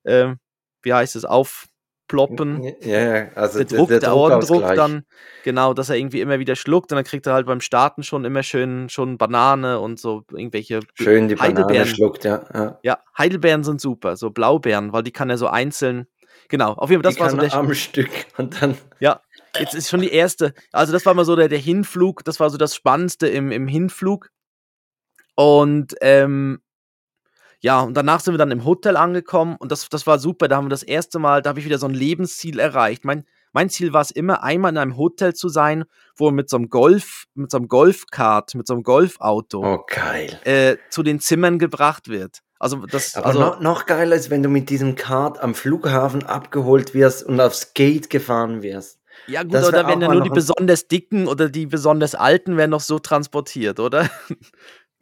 [0.05, 0.37] äh,
[0.81, 1.67] wie heißt es, auf,
[2.11, 2.63] aufploppen.
[2.81, 5.05] Ja, ja, also der Druck, der, der Ohrdruck dann,
[5.45, 8.25] genau, dass er irgendwie immer wieder schluckt und dann kriegt er halt beim Starten schon
[8.25, 12.79] immer schön schon Banane und so irgendwelche Schön die Banane schluckt, ja, ja.
[12.83, 16.07] Ja, Heidelbeeren sind super, so Blaubeeren, weil die kann er so einzeln,
[16.49, 18.77] genau, auf jeden Fall, das die war so der am Stück und dann.
[18.99, 19.21] Ja,
[19.59, 22.51] jetzt ist schon die erste, also das war mal so der, der Hinflug, das war
[22.51, 24.31] so das Spannendste im, im Hinflug
[25.35, 26.61] und ähm,
[27.61, 30.49] ja, und danach sind wir dann im Hotel angekommen und das, das war super.
[30.49, 33.05] Da haben wir das erste Mal, da habe ich wieder so ein Lebensziel erreicht.
[33.05, 35.85] Mein, mein Ziel war es immer, einmal in einem Hotel zu sein,
[36.17, 39.87] wo man mit so einem Golf, mit so einem Golfkart, mit so einem Golfauto oh.
[40.45, 42.39] Äh, zu den Zimmern gebracht wird.
[42.59, 46.25] Also das, Aber also, noch, noch geiler ist, wenn du mit diesem Kart am Flughafen
[46.25, 49.01] abgeholt wirst und aufs Gate gefahren wirst.
[49.27, 52.81] Ja gut, oder werden ja nur die besonders dicken oder die besonders alten werden noch
[52.81, 54.11] so transportiert, oder?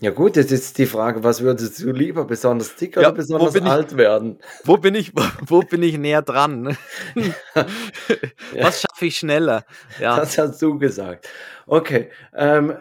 [0.01, 3.57] Ja gut, jetzt ist die Frage, was würdest du lieber, besonders dick ja, oder besonders
[3.63, 4.39] alt ich, werden?
[4.63, 5.13] Wo bin ich,
[5.47, 6.77] wo, bin ich näher dran?
[7.17, 7.67] ja.
[8.63, 9.65] Was schaffe ich schneller?
[10.01, 10.17] Ja.
[10.17, 11.29] Das hast du gesagt.
[11.67, 12.77] Okay, ähm,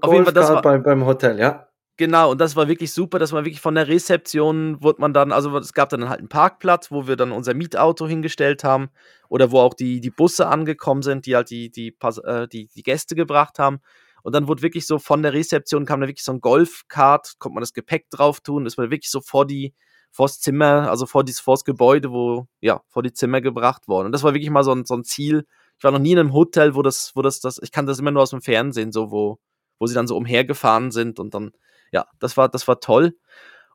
[0.00, 1.68] Auf jeden Fall, das war, beim, beim Hotel, ja?
[1.98, 5.30] Genau, und das war wirklich super, dass man wirklich von der Rezeption wurde man dann,
[5.30, 8.88] also es gab dann halt einen Parkplatz, wo wir dann unser Mietauto hingestellt haben
[9.28, 12.82] oder wo auch die, die Busse angekommen sind, die halt die, die, äh, die, die
[12.82, 13.80] Gäste gebracht haben.
[14.22, 17.54] Und dann wurde wirklich so von der Rezeption kam da wirklich so ein Golfkart, konnte
[17.54, 19.74] man das Gepäck drauf tun, ist man wirklich so vor die,
[20.12, 24.06] vors Zimmer, also vor dieses, vors Gebäude, wo, ja, vor die Zimmer gebracht worden.
[24.06, 25.46] Und das war wirklich mal so ein, so ein Ziel.
[25.78, 27.98] Ich war noch nie in einem Hotel, wo das, wo das, das, ich kann das
[27.98, 29.38] immer nur aus dem Fernsehen, so, wo,
[29.78, 31.52] wo sie dann so umhergefahren sind und dann,
[31.90, 33.16] ja, das war, das war toll.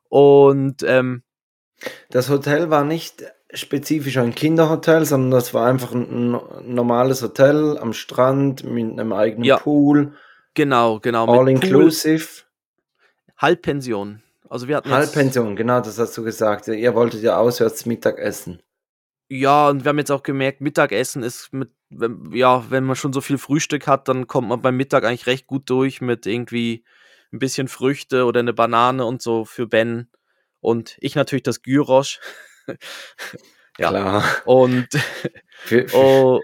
[0.08, 1.22] Und, ähm,
[2.10, 7.78] das Hotel war nicht spezifisch ein Kinderhotel, sondern das war einfach ein, ein normales Hotel
[7.78, 9.58] am Strand mit einem eigenen ja.
[9.58, 10.14] Pool.
[10.58, 11.26] Genau, genau.
[11.26, 12.42] All inclusive.
[13.36, 14.24] Halbpension.
[14.50, 16.66] Also wir hatten Halbpension, genau, das hast du gesagt.
[16.66, 18.60] Ihr wolltet ja auswärts Mittag essen.
[19.28, 21.70] Ja, und wir haben jetzt auch gemerkt, Mittagessen ist mit,
[22.32, 25.46] ja, wenn man schon so viel Frühstück hat, dann kommt man beim Mittag eigentlich recht
[25.46, 26.84] gut durch mit irgendwie
[27.32, 30.10] ein bisschen Früchte oder eine Banane und so für Ben.
[30.58, 32.18] Und ich natürlich das Gyrosch.
[33.78, 33.90] ja.
[33.90, 34.24] Klar.
[34.44, 34.88] Und,
[35.50, 36.40] für, für, oh,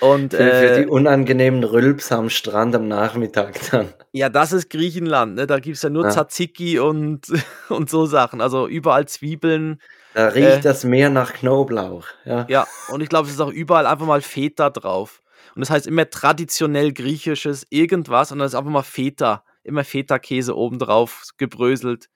[0.00, 3.92] und, für, äh, für die unangenehmen Rülps am Strand am Nachmittag dann.
[4.12, 5.46] Ja, das ist Griechenland, ne?
[5.46, 6.10] Da gibt es ja nur ja.
[6.10, 7.26] Tzatziki und,
[7.68, 8.40] und so Sachen.
[8.40, 9.80] Also überall Zwiebeln.
[10.14, 12.06] Da riecht äh, das Meer nach Knoblauch.
[12.24, 15.20] Ja, ja und ich glaube, es ist auch überall einfach mal Feta drauf.
[15.54, 19.44] Und das heißt immer traditionell griechisches irgendwas und dann ist einfach mal Feta.
[19.64, 22.08] Immer Feta-Käse obendrauf gebröselt.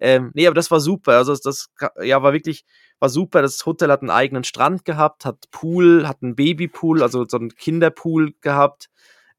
[0.00, 1.12] Ähm, nee, aber das war super.
[1.16, 1.68] Also das
[2.02, 2.64] ja, war wirklich,
[3.04, 3.42] war super.
[3.42, 7.54] Das Hotel hat einen eigenen Strand gehabt, hat Pool, hat einen Babypool, also so einen
[7.54, 8.88] Kinderpool gehabt.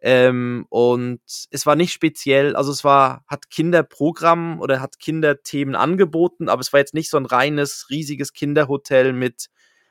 [0.01, 6.47] Ähm, und es war nicht speziell, also es war, hat Kinderprogramm oder hat Kinderthemen angeboten,
[6.47, 9.47] aber es war jetzt nicht so ein reines, riesiges Kinderhotel mit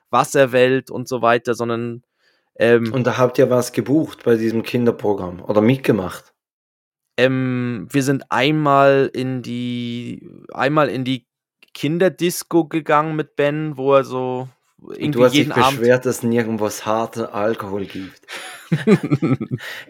[0.09, 2.05] Wasserwelt und so weiter, sondern
[2.55, 6.33] ähm, Und da habt ihr was gebucht bei diesem Kinderprogramm oder mitgemacht?
[7.17, 11.27] Ähm, wir sind einmal in die, einmal in die
[11.75, 16.23] Kinderdisco gegangen mit Ben, wo er so irgendwie du hast jeden dich Abend beschwert, dass
[16.23, 18.21] nirgendwo harten Alkohol gibt.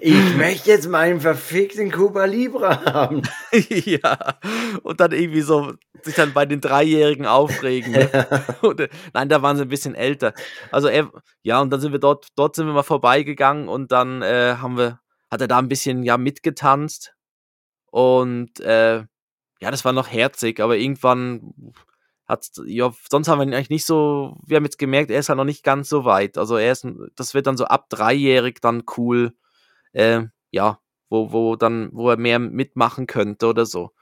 [0.00, 3.22] ich möchte jetzt meinen verfickten Cuba Libre haben.
[3.68, 4.18] ja,
[4.82, 7.92] und dann irgendwie so sich dann bei den Dreijährigen aufregen.
[7.92, 8.28] Ne?
[8.62, 10.34] und, äh, nein, da waren sie ein bisschen älter.
[10.70, 11.10] Also er,
[11.42, 14.76] ja, und dann sind wir dort, dort sind wir mal vorbeigegangen und dann äh, haben
[14.76, 17.14] wir, hat er da ein bisschen ja mitgetanzt
[17.90, 19.04] und äh,
[19.64, 21.72] ja, das war noch herzig, aber irgendwann
[22.26, 25.30] hat, ja, sonst haben wir ihn eigentlich nicht so, wir haben jetzt gemerkt, er ist
[25.30, 26.36] halt noch nicht ganz so weit.
[26.36, 29.32] Also er ist, das wird dann so ab dreijährig dann cool,
[29.94, 33.92] äh, ja, wo, wo dann, wo er mehr mitmachen könnte oder so.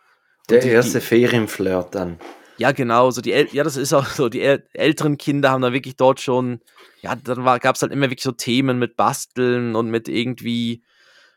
[0.50, 2.18] Der die, erste die, Ferienflirt dann.
[2.58, 5.94] Ja, genau, so die, ja, das ist auch so, die älteren Kinder haben da wirklich
[5.94, 6.58] dort schon,
[7.02, 10.82] ja, dann gab es halt immer wirklich so Themen mit Basteln und mit irgendwie,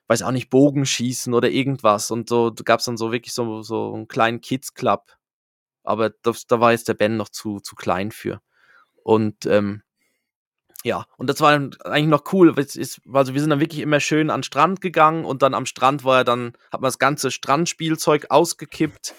[0.07, 2.11] weiß auch nicht, Bogenschießen oder irgendwas.
[2.11, 5.11] Und so gab es dann so wirklich so, so einen kleinen Kids-Club.
[5.83, 8.41] Aber das, da war jetzt der Ben noch zu, zu klein für.
[9.03, 9.83] Und ähm,
[10.83, 12.53] ja, und das war eigentlich noch cool.
[12.55, 16.03] Also wir sind dann wirklich immer schön an den Strand gegangen und dann am Strand
[16.03, 19.15] war er dann, hat man das ganze Strandspielzeug ausgekippt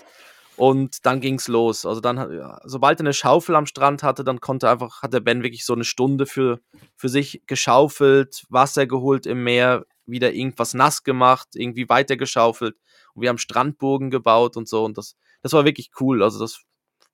[0.56, 1.84] und dann ging's los.
[1.84, 5.42] Also dann, sobald er eine Schaufel am Strand hatte, dann konnte einfach, hat der Ben
[5.42, 6.60] wirklich so eine Stunde für,
[6.96, 12.76] für sich geschaufelt, Wasser geholt im Meer, wieder irgendwas nass gemacht, irgendwie weitergeschaufelt.
[13.14, 14.84] Und wir haben Strandburgen gebaut und so.
[14.84, 16.22] Und das, das war wirklich cool.
[16.22, 16.62] Also das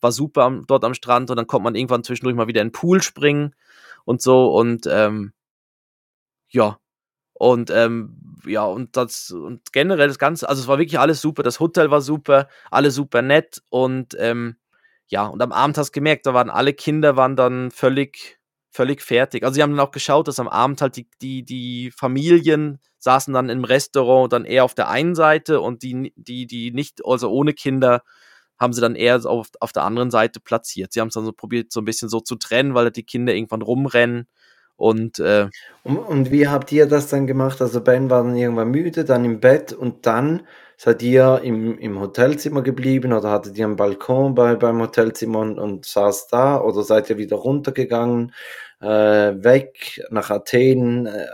[0.01, 1.31] war super am, dort am Strand.
[1.31, 3.55] Und dann konnte man irgendwann zwischendurch mal wieder in den Pool springen
[4.05, 4.53] und so.
[4.53, 5.33] Und ähm,
[6.49, 6.79] ja.
[7.35, 11.43] Und ähm, ja, und das, und generell das Ganze, also es war wirklich alles super.
[11.43, 13.63] Das Hotel war super, alle super nett.
[13.69, 14.57] Und ähm,
[15.09, 18.39] ja, und am Abend hast du gemerkt, da waren alle Kinder waren dann völlig
[18.73, 19.45] völlig fertig.
[19.45, 23.35] Also sie haben dann auch geschaut, dass am Abend halt die, die, die Familien saßen
[23.35, 27.31] dann im Restaurant dann eher auf der einen Seite und die, die, die nicht, also
[27.31, 28.03] ohne Kinder,
[28.59, 30.93] haben sie dann eher auf, auf der anderen Seite platziert.
[30.93, 33.35] Sie haben es dann so probiert, so ein bisschen so zu trennen, weil die Kinder
[33.35, 34.29] irgendwann rumrennen.
[34.77, 35.49] Und, äh,
[35.83, 37.61] und, und wie habt ihr das dann gemacht?
[37.61, 40.47] Also Ben war dann irgendwann müde, dann im Bett und dann
[40.83, 45.57] seid ihr im, im Hotelzimmer geblieben oder hattet ihr einen Balkon bei, beim Hotelzimmer und,
[45.57, 48.35] und saß da oder seid ihr wieder runtergegangen,
[48.81, 51.07] äh, weg nach Athen?
[51.07, 51.29] Äh,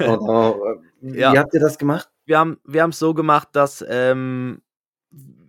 [0.08, 0.56] oder,
[1.02, 1.34] äh, ja.
[1.34, 2.08] Wie habt ihr das gemacht?
[2.24, 4.62] Wir haben wir es so gemacht, dass ähm,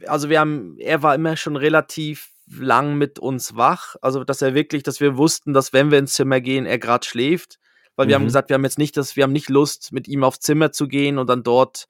[0.06, 3.96] also wir haben, er war immer schon relativ lang mit uns wach.
[4.02, 7.08] Also, dass er wirklich, dass wir wussten, dass wenn wir ins Zimmer gehen, er gerade
[7.08, 7.58] schläft.
[7.96, 8.28] Weil wir haben mhm.
[8.28, 10.90] gesagt, wir haben jetzt nicht das, wir haben nicht Lust, mit ihm aufs Zimmer zu
[10.90, 11.88] gehen und dann dort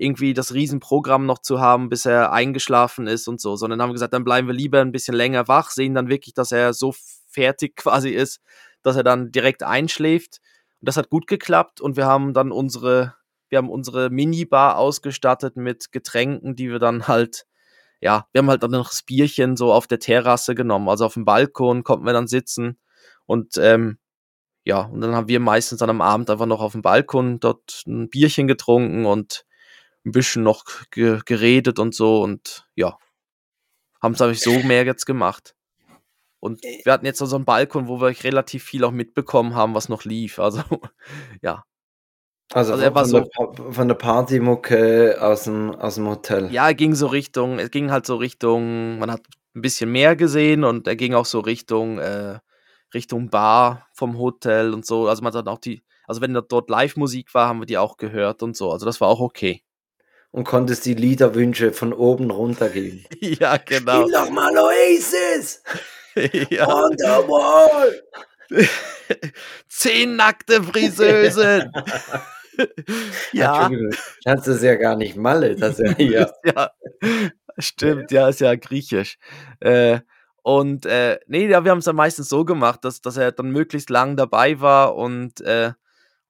[0.00, 4.14] irgendwie das Riesenprogramm noch zu haben, bis er eingeschlafen ist und so, sondern haben gesagt,
[4.14, 6.94] dann bleiben wir lieber ein bisschen länger wach, sehen dann wirklich, dass er so
[7.28, 8.40] fertig quasi ist,
[8.82, 10.40] dass er dann direkt einschläft.
[10.80, 13.14] Und das hat gut geklappt und wir haben dann unsere,
[13.50, 17.44] wir haben unsere Minibar ausgestattet mit Getränken, die wir dann halt
[18.02, 20.88] ja, wir haben halt dann noch das Bierchen so auf der Terrasse genommen.
[20.88, 22.78] Also auf dem Balkon konnten wir dann sitzen.
[23.26, 23.98] Und ähm,
[24.64, 27.82] ja, und dann haben wir meistens dann am Abend einfach noch auf dem Balkon dort
[27.86, 29.44] ein Bierchen getrunken und
[30.04, 32.22] ein bisschen noch ge geredet und so.
[32.22, 32.96] Und ja,
[34.00, 35.54] haben es eigentlich so mehr jetzt gemacht.
[36.40, 36.80] Und äh.
[36.84, 40.04] wir hatten jetzt so einen Balkon, wo wir relativ viel auch mitbekommen haben, was noch
[40.04, 40.38] lief.
[40.38, 40.62] Also,
[41.42, 41.64] ja.
[42.52, 46.50] Also, also er war von, so, der, von der Partymucke aus dem, aus dem Hotel.
[46.50, 49.22] Ja, er ging so Richtung, es ging halt so Richtung, man hat
[49.54, 52.40] ein bisschen mehr gesehen und er ging auch so Richtung, äh,
[52.92, 55.06] Richtung Bar vom Hotel und so.
[55.06, 58.42] Also man hat auch die, also wenn dort Live-Musik war, haben wir die auch gehört
[58.42, 58.72] und so.
[58.72, 59.62] Also das war auch okay.
[60.32, 63.04] Und konntest die Liederwünsche von oben runter geben.
[63.20, 64.02] ja, genau.
[64.02, 65.62] Spiel doch mal Oasis!
[66.50, 66.68] ja.
[66.68, 68.02] On the wall!
[69.68, 71.72] Zehn nackte Friseusen!
[73.32, 73.66] ja.
[73.66, 76.32] Entschuldigung, das ist ja gar nicht Malle, das ja hier.
[76.44, 76.70] ja,
[77.58, 79.18] stimmt, ja, ist ja griechisch.
[79.60, 80.00] Äh,
[80.42, 83.50] und äh, nee, ja, wir haben es dann meistens so gemacht, dass, dass er dann
[83.50, 85.72] möglichst lang dabei war und, äh,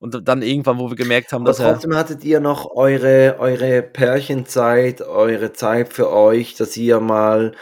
[0.01, 1.75] und dann irgendwann, wo wir gemerkt haben, Aber dass trotzdem er.
[1.75, 7.53] Trotzdem hattet ihr noch eure, eure Pärchenzeit, eure Zeit für euch, dass ihr mal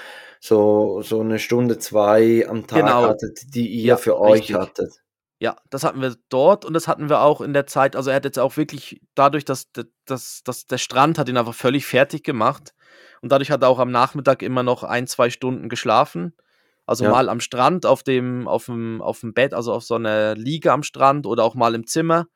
[0.41, 3.03] so, so eine Stunde, zwei am Tag genau.
[3.03, 4.55] hattet, die ihr ja, für richtig.
[4.55, 4.93] euch hattet.
[5.41, 7.97] Ja, das hatten wir dort und das hatten wir auch in der Zeit.
[7.97, 9.71] Also er hat jetzt auch wirklich dadurch, dass,
[10.05, 12.73] dass, dass der Strand hat ihn einfach völlig fertig gemacht.
[13.21, 16.35] Und dadurch hat er auch am Nachmittag immer noch ein, zwei Stunden geschlafen.
[16.89, 17.11] Also ja.
[17.11, 20.73] mal am Strand, auf dem, auf dem, auf dem Bett, also auf so einer Liege
[20.73, 22.29] am Strand oder auch mal im Zimmer.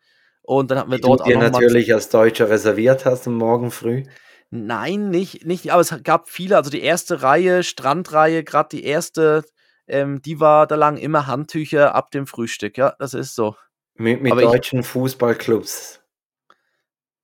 [0.42, 3.26] Und dann hatten wir Die dort du dir auch noch natürlich als Deutscher reserviert hast
[3.26, 4.02] am Morgen früh.
[4.50, 9.44] Nein, nicht, nicht, aber es gab viele, also die erste Reihe, Strandreihe, gerade die erste,
[9.86, 13.56] ähm, die war, da lagen immer Handtücher ab dem Frühstück, ja, das ist so.
[13.94, 16.02] Mit, mit deutschen ich, Fußballclubs.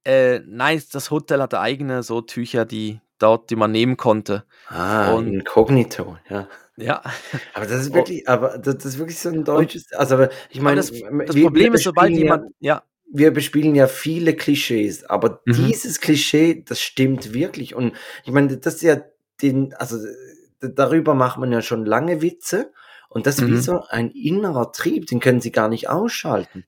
[0.05, 4.45] Äh, nein, das Hotel hatte eigene so Tücher, die dort, die man nehmen konnte.
[4.69, 6.49] Ah, Und, inkognito, ja.
[6.79, 7.03] Ja.
[7.55, 7.95] Aber das ist oh.
[7.95, 8.31] wirklich, oh.
[8.31, 11.83] aber das ist wirklich so ein deutsches, also ich meine, das, das wir, Problem ist,
[11.83, 15.55] sobald jemand, ja, wir bespielen ja viele Klischees, aber mhm.
[15.55, 17.75] dieses Klischee, das stimmt wirklich.
[17.75, 19.03] Und ich meine, das ist ja
[19.43, 19.99] den, also
[20.61, 22.73] darüber macht man ja schon lange Witze
[23.09, 23.53] und das ist mhm.
[23.53, 26.65] wie so ein innerer Trieb, den können sie gar nicht ausschalten.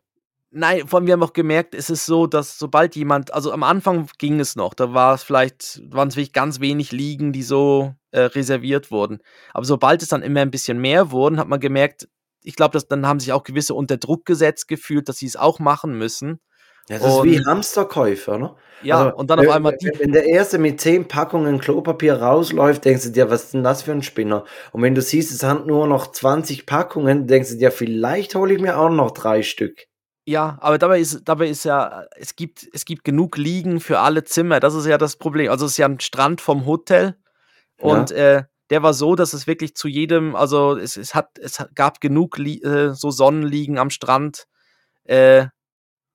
[0.53, 3.63] Nein, vor allem, wir haben auch gemerkt, es ist so, dass sobald jemand, also am
[3.63, 7.45] Anfang ging es noch, da war es vielleicht, waren es wirklich ganz wenig Liegen, die
[7.45, 9.21] so äh, reserviert wurden.
[9.55, 12.09] Aber sobald es dann immer ein bisschen mehr wurden, hat man gemerkt,
[12.43, 15.61] ich glaube, dann haben sich auch gewisse unter Druck gesetzt gefühlt, dass sie es auch
[15.61, 16.41] machen müssen.
[16.89, 18.57] Ja, das und, ist wie Hamsterkäufer, ne?
[18.83, 19.93] Ja, also, und dann auf einmal die.
[19.99, 23.83] Wenn der Erste mit zehn Packungen Klopapier rausläuft, denkst du dir, was ist denn das
[23.83, 24.45] für ein Spinner?
[24.73, 28.55] Und wenn du siehst, es sind nur noch 20 Packungen, denkst du dir, vielleicht hole
[28.55, 29.90] ich mir auch noch drei Stück.
[30.31, 34.23] Ja, aber dabei ist, dabei ist ja, es gibt, es gibt genug Liegen für alle
[34.23, 34.61] Zimmer.
[34.61, 35.51] Das ist ja das Problem.
[35.51, 37.17] Also es ist ja ein Strand vom Hotel.
[37.81, 38.17] Und ja.
[38.17, 42.01] äh, der war so, dass es wirklich zu jedem, also es, es hat, es gab
[42.01, 44.47] genug äh, so Sonnenliegen am Strand.
[45.03, 45.49] Äh,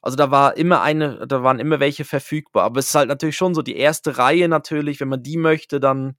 [0.01, 2.63] also da war immer eine, da waren immer welche verfügbar.
[2.63, 5.81] Aber es ist halt natürlich schon so, die erste Reihe natürlich, wenn man die möchte,
[5.81, 6.15] dann,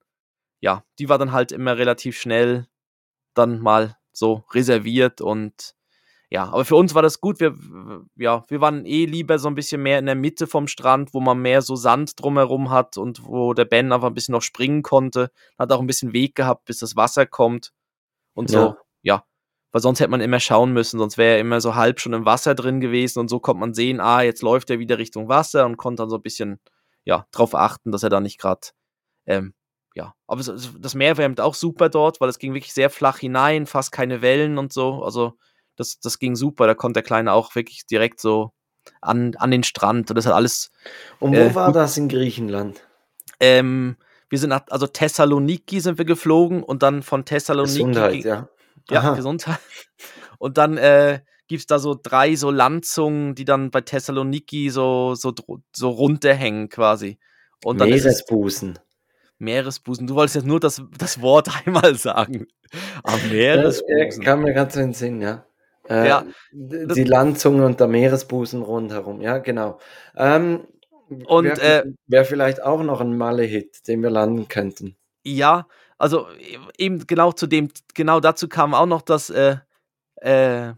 [0.59, 2.67] ja, die war dann halt immer relativ schnell
[3.33, 5.76] dann mal so reserviert und
[6.29, 7.39] ja, aber für uns war das gut.
[7.39, 7.55] Wir,
[8.17, 11.21] ja, wir waren eh lieber so ein bisschen mehr in der Mitte vom Strand, wo
[11.21, 14.83] man mehr so Sand drumherum hat und wo der Ben einfach ein bisschen noch springen
[14.83, 15.31] konnte.
[15.57, 17.71] Hat auch ein bisschen Weg gehabt, bis das Wasser kommt
[18.33, 18.57] und so.
[18.57, 19.23] Ja, ja.
[19.71, 22.25] weil sonst hätte man immer schauen müssen, sonst wäre er immer so halb schon im
[22.25, 25.65] Wasser drin gewesen und so konnte man sehen, ah, jetzt läuft er wieder Richtung Wasser
[25.65, 26.59] und konnte dann so ein bisschen,
[27.05, 28.67] ja, drauf achten, dass er da nicht gerade,
[29.25, 29.53] ähm,
[29.95, 33.65] ja, aber das Meer war auch super dort, weil es ging wirklich sehr flach hinein,
[33.65, 35.03] fast keine Wellen und so.
[35.03, 35.33] Also
[35.77, 36.67] das, das ging super.
[36.67, 38.51] Da konnte der Kleine auch wirklich direkt so
[39.01, 40.71] an, an den Strand und das hat alles.
[41.19, 42.81] Und wo äh, war das in Griechenland?
[43.39, 43.97] Ähm,
[44.29, 47.77] wir sind nach, also Thessaloniki sind wir geflogen und dann von Thessaloniki.
[47.77, 48.49] Gesundheit, ja.
[48.89, 49.15] Ja, Aha.
[49.15, 49.59] Gesundheit.
[50.39, 55.15] Und dann äh, gibt es da so drei so Landzungen, die dann bei Thessaloniki so,
[55.15, 55.33] so,
[55.75, 57.17] so runterhängen quasi.
[57.63, 58.79] Und dann Meeresbusen.
[59.39, 60.07] Meeresbusen.
[60.07, 62.47] Du wolltest jetzt nur das, das Wort einmal sagen.
[63.03, 64.23] Aber ah, Meeresbusen.
[64.23, 65.46] kam mir ganz in den Sinn, ja.
[65.89, 66.25] Äh, ja.
[66.51, 69.79] Die Landzunge und der Meeresbusen rundherum, ja, genau.
[70.15, 70.67] Ähm,
[71.09, 74.97] und wäre äh, wär vielleicht auch noch ein Malle-Hit, den wir landen könnten.
[75.23, 75.67] Ja,
[75.97, 79.57] also e, eben genau zu dem, genau dazu kam auch noch das äh,
[80.17, 80.73] äh,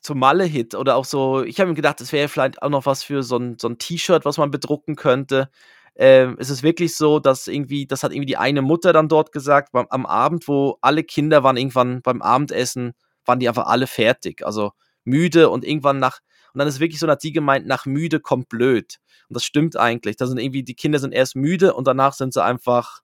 [0.00, 3.02] zum Malle-Hit oder auch so, ich habe mir gedacht, es wäre vielleicht auch noch was
[3.02, 5.48] für so ein, so ein T-Shirt, was man bedrucken könnte.
[5.94, 9.30] Ähm, es ist wirklich so, dass irgendwie, das hat irgendwie die eine Mutter dann dort
[9.32, 12.94] gesagt, beim, am Abend, wo alle Kinder waren irgendwann beim Abendessen,
[13.24, 14.72] waren die einfach alle fertig, also
[15.04, 16.20] müde und irgendwann nach,
[16.52, 18.98] und dann ist wirklich so, hat sie gemeint, nach müde kommt blöd.
[19.28, 20.16] Und das stimmt eigentlich.
[20.16, 23.00] Da sind irgendwie, die Kinder sind erst müde und danach sind sie einfach,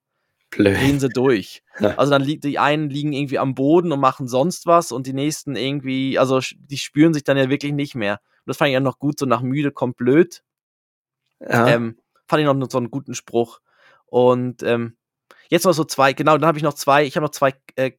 [0.49, 0.79] blöd.
[0.79, 1.63] gehen sie durch.
[1.97, 5.13] Also dann liegt, die einen liegen irgendwie am Boden und machen sonst was und die
[5.13, 8.19] nächsten irgendwie, also die spüren sich dann ja wirklich nicht mehr.
[8.39, 10.43] Und das fand ich ja noch gut, so nach müde kommt blöd.
[11.39, 11.69] Ja.
[11.69, 11.97] Ähm,
[12.27, 13.61] fand ich noch so einen guten Spruch.
[14.07, 14.97] Und ähm,
[15.49, 17.91] jetzt noch so zwei, genau, dann habe ich noch zwei, ich habe noch zwei äh,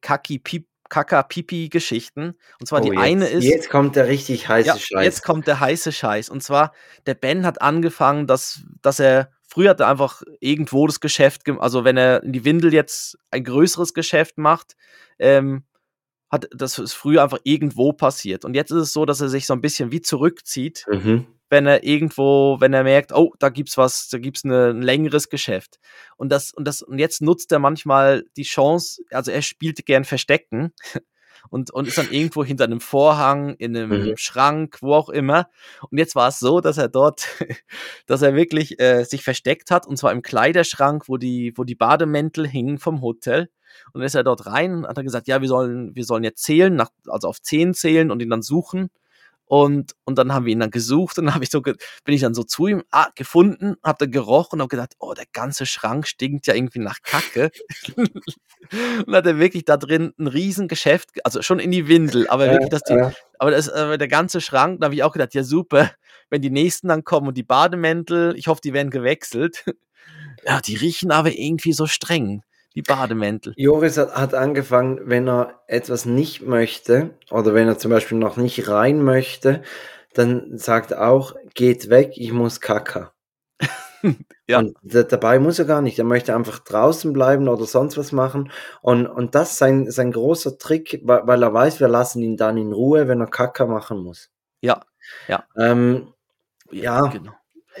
[0.91, 2.35] Kaki Piep Kaka-Pipi-Geschichten.
[2.59, 3.43] Und zwar oh, die jetzt, eine ist.
[3.45, 5.03] Jetzt kommt der richtig heiße ja, Scheiß.
[5.05, 6.29] Jetzt kommt der heiße Scheiß.
[6.29, 6.73] Und zwar,
[7.05, 9.31] der Ben hat angefangen, dass, dass er.
[9.47, 13.43] Früher hat er einfach irgendwo das Geschäft, also wenn er in die Windel jetzt ein
[13.43, 14.77] größeres Geschäft macht,
[15.19, 15.65] ähm,
[16.29, 18.45] hat das ist früher einfach irgendwo passiert.
[18.45, 20.85] Und jetzt ist es so, dass er sich so ein bisschen wie zurückzieht.
[20.89, 24.81] Mhm wenn er irgendwo, wenn er merkt, oh, da gibt's was, da gibt's eine, ein
[24.81, 25.79] längeres Geschäft.
[26.15, 30.05] Und das, und das, und jetzt nutzt er manchmal die Chance, also er spielt gern
[30.05, 30.71] Verstecken
[31.49, 34.17] und, und ist dann irgendwo hinter einem Vorhang, in einem mhm.
[34.17, 35.49] Schrank, wo auch immer.
[35.89, 37.27] Und jetzt war es so, dass er dort,
[38.05, 41.75] dass er wirklich äh, sich versteckt hat, und zwar im Kleiderschrank, wo die, wo die
[41.75, 43.49] Bademäntel hingen vom Hotel.
[43.87, 46.23] Und dann ist er dort rein und hat er gesagt, ja, wir sollen, wir sollen
[46.23, 48.89] jetzt zählen, nach, also auf zehn zählen und ihn dann suchen.
[49.51, 51.75] Und, und dann haben wir ihn dann gesucht und dann habe ich so, bin
[52.05, 55.25] ich dann so zu ihm, ah, gefunden, habe dann gerochen und habe gedacht, oh, der
[55.33, 57.51] ganze Schrank stinkt ja irgendwie nach Kacke.
[57.97, 62.69] und hat er wirklich da drin ein Riesengeschäft, also schon in die Windel, aber wirklich,
[62.69, 62.93] dass die,
[63.39, 65.91] aber, das, aber der ganze Schrank, da habe ich auch gedacht, ja super,
[66.29, 69.65] wenn die nächsten dann kommen und die Bademäntel, ich hoffe, die werden gewechselt.
[70.45, 72.41] ja, die riechen aber irgendwie so streng
[72.75, 73.53] die Bademäntel.
[73.57, 78.37] Joris hat, hat, angefangen, wenn er etwas nicht möchte oder wenn er zum Beispiel noch
[78.37, 79.61] nicht rein möchte,
[80.13, 83.13] dann sagt er auch, geht weg, ich muss kacker.
[84.47, 84.59] ja.
[84.59, 85.99] Und dabei muss er gar nicht.
[85.99, 88.51] Er möchte einfach draußen bleiben oder sonst was machen.
[88.81, 92.37] Und, und das ist sein, sein großer Trick, weil, weil er weiß, wir lassen ihn
[92.37, 94.29] dann in Ruhe, wenn er Kacker machen muss.
[94.61, 94.81] Ja,
[95.27, 95.45] ja.
[95.57, 96.13] Ähm,
[96.71, 97.01] ja.
[97.07, 97.31] Genau.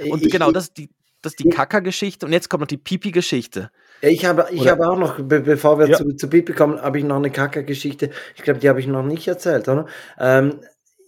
[0.09, 0.89] Und ich, genau, das ist die,
[1.21, 3.71] das ist die Kacker-Geschichte und jetzt kommt noch die Pipi-Geschichte.
[4.01, 5.97] Ich habe, ich habe auch noch, be bevor wir ja.
[5.97, 8.09] zu, zu Pipi kommen, habe ich noch eine Kacker-Geschichte.
[8.35, 9.85] Ich glaube, die habe ich noch nicht erzählt, oder?
[10.19, 10.59] Ähm,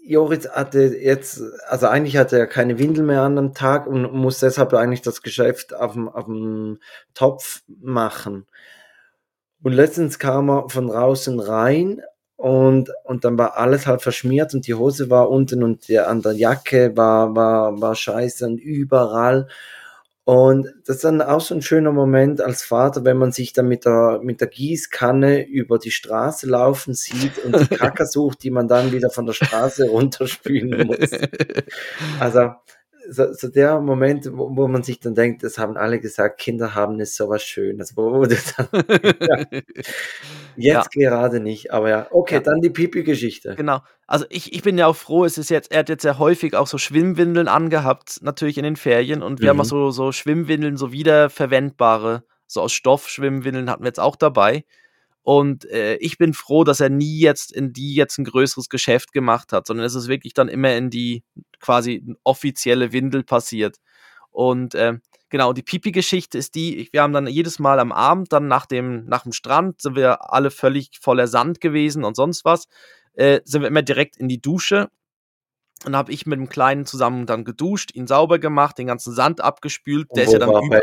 [0.06, 4.40] Joris hatte jetzt, also eigentlich hatte er keine Windel mehr an dem Tag und muss
[4.40, 6.80] deshalb eigentlich das Geschäft auf dem, auf dem
[7.14, 8.46] Topf machen.
[9.64, 12.02] Und letztens kam er von draußen rein
[12.36, 16.22] und, und dann war alles halt verschmiert und die Hose war unten und der, an
[16.22, 19.48] der Jacke war, war, war scheiße und überall.
[20.26, 23.68] Und das ist dann auch so ein schöner Moment als Vater, wenn man sich dann
[23.68, 28.52] mit der, mit der Gießkanne über die Straße laufen sieht und die Kacker sucht, die
[28.52, 31.12] man dann wieder von der Straße runterspülen muss.
[32.20, 32.52] Also,
[33.10, 36.76] so, so der Moment, wo, wo, man sich dann denkt, das haben alle gesagt, Kinder
[36.76, 37.96] haben es so was Schönes.
[37.98, 38.68] Wo, dann,
[39.20, 39.46] ja.
[40.56, 41.10] Jetzt ja.
[41.10, 42.08] gerade nicht, aber ja.
[42.12, 42.42] Okay, ja.
[42.42, 43.56] dann die Pipi-Geschichte.
[43.56, 43.80] Genau.
[44.08, 46.56] Also ich, ich bin ja auch froh, es ist jetzt, er hat jetzt sehr häufig
[46.56, 49.22] auch so Schwimmwindeln angehabt, natürlich in den Ferien.
[49.22, 49.50] Und wir mhm.
[49.50, 54.16] haben auch so, so Schwimmwindeln, so wiederverwendbare, so aus Stoff Schwimmwindeln hatten wir jetzt auch
[54.16, 54.64] dabei.
[55.24, 59.14] Und äh, ich bin froh, dass er nie jetzt in die jetzt ein größeres Geschäft
[59.14, 61.24] gemacht hat, sondern es ist wirklich dann immer in die
[61.62, 63.78] quasi offizielle Windel passiert.
[64.32, 65.00] Und äh,
[65.30, 69.06] genau, die Pipi-Geschichte ist die, wir haben dann jedes Mal am Abend, dann nach dem,
[69.06, 72.66] nach dem Strand, sind wir alle völlig voller Sand gewesen und sonst was,
[73.14, 74.90] äh, sind wir immer direkt in die Dusche.
[75.86, 79.42] Und habe ich mit dem Kleinen zusammen dann geduscht, ihn sauber gemacht, den ganzen Sand
[79.42, 80.10] abgespült.
[80.10, 80.82] Und der ist ja dann über,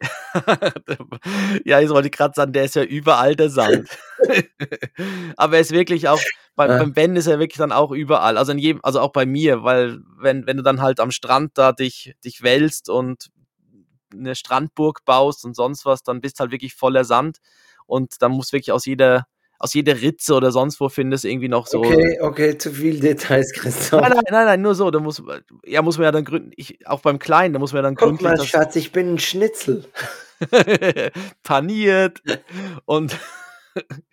[1.64, 3.88] ja, ich wollte gerade sagen, der ist ja überall der Sand.
[5.36, 6.20] Aber er ist wirklich auch,
[6.56, 8.38] beim, beim Ben ist er wirklich dann auch überall.
[8.38, 11.52] Also in jedem, also auch bei mir, weil wenn, wenn du dann halt am Strand
[11.54, 13.30] da dich, dich wälzt und
[14.12, 17.38] eine Strandburg baust und sonst was, dann bist halt wirklich voller Sand.
[17.86, 19.26] Und dann muss wirklich aus jeder,
[19.60, 21.80] aus jeder Ritze oder sonst wo findest irgendwie noch so.
[21.80, 24.00] Okay, okay, zu viel Details, Christoph.
[24.00, 24.90] Nein, nein, nein, nein, nur so.
[24.90, 25.22] Da muss,
[25.66, 26.50] ja, muss man ja dann gründen.
[26.56, 29.14] Ich, auch beim Kleinen, da muss man ja dann Guck gründlich mal, Schatz, ich bin
[29.14, 29.84] ein Schnitzel.
[31.42, 32.22] paniert
[32.86, 33.18] und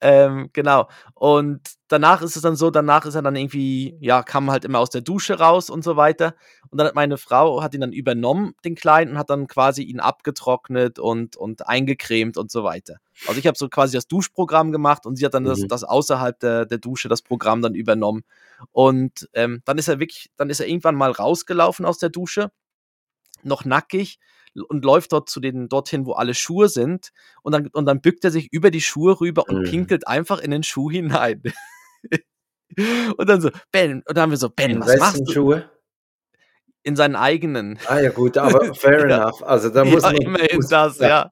[0.00, 0.88] ähm, genau.
[1.14, 4.78] Und danach ist es dann so, danach ist er dann irgendwie, ja, kam halt immer
[4.78, 6.34] aus der Dusche raus und so weiter.
[6.70, 9.82] Und dann hat meine Frau, hat ihn dann übernommen, den Kleinen, und hat dann quasi
[9.82, 12.96] ihn abgetrocknet und, und eingecremt und so weiter.
[13.26, 15.68] Also ich habe so quasi das Duschprogramm gemacht und sie hat dann das, Mhm.
[15.68, 18.22] das außerhalb der, der Dusche das Programm dann übernommen.
[18.72, 22.50] Und ähm, dann ist er wirklich, dann ist er irgendwann mal rausgelaufen aus der Dusche,
[23.42, 24.18] noch nackig
[24.68, 27.10] und läuft dort zu den dorthin, wo alle Schuhe sind
[27.42, 29.64] und dann und dann bückt er sich über die Schuhe rüber und Mhm.
[29.64, 31.42] pinkelt einfach in den Schuh hinein.
[33.16, 35.70] und dann so Ben und dann haben wir so Ben, In was machst du Schuhe?
[36.82, 37.78] in seinen eigenen?
[37.86, 39.22] Ah ja gut, aber fair Ja.
[39.22, 39.42] enough.
[39.42, 41.30] Also da muss ja, man immerhin das, ja.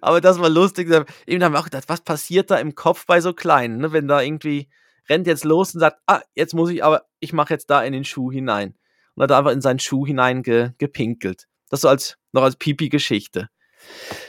[0.00, 0.90] Aber das war lustig.
[1.26, 3.92] Eben haben wir auch gedacht, was passiert da im Kopf bei so Kleinen, ne?
[3.92, 4.68] wenn da irgendwie
[5.08, 7.92] rennt jetzt los und sagt, ah, jetzt muss ich aber, ich mache jetzt da in
[7.92, 8.74] den Schuh hinein.
[9.14, 11.46] Und hat einfach in seinen Schuh hinein ge, gepinkelt.
[11.72, 13.48] Das so als, noch als Pipi-Geschichte.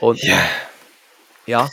[0.00, 0.38] Und Ja.
[1.44, 1.70] ja,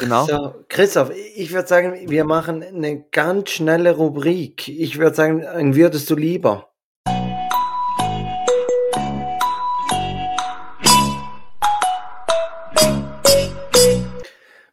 [0.00, 0.24] genau.
[0.24, 4.66] So, Christoph, ich würde sagen, wir machen eine ganz schnelle Rubrik.
[4.66, 6.72] Ich würde sagen, ein würdest du lieber?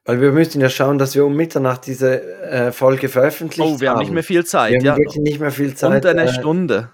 [0.06, 3.90] Weil wir müssen ja schauen, dass wir um Mitternacht diese äh, Folge veröffentlicht Oh, wir
[3.90, 4.96] haben nicht mehr viel Wir Zeit, haben ja.
[4.96, 5.92] wirklich nicht mehr viel Zeit.
[5.92, 6.90] Unter einer äh, Stunde.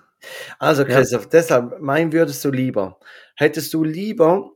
[0.59, 0.89] Also Ja.
[0.89, 2.99] Christoph, deshalb, mein würdest du lieber.
[3.35, 4.51] Hättest du lieber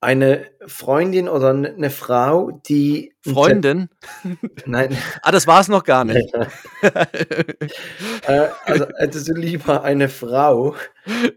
[0.00, 3.14] eine Freundin oder eine Frau, die...
[3.22, 3.88] Freundin?
[4.66, 6.30] Nein, Ah, das war es noch gar nicht.
[6.82, 10.76] äh, also hättest du lieber eine Frau,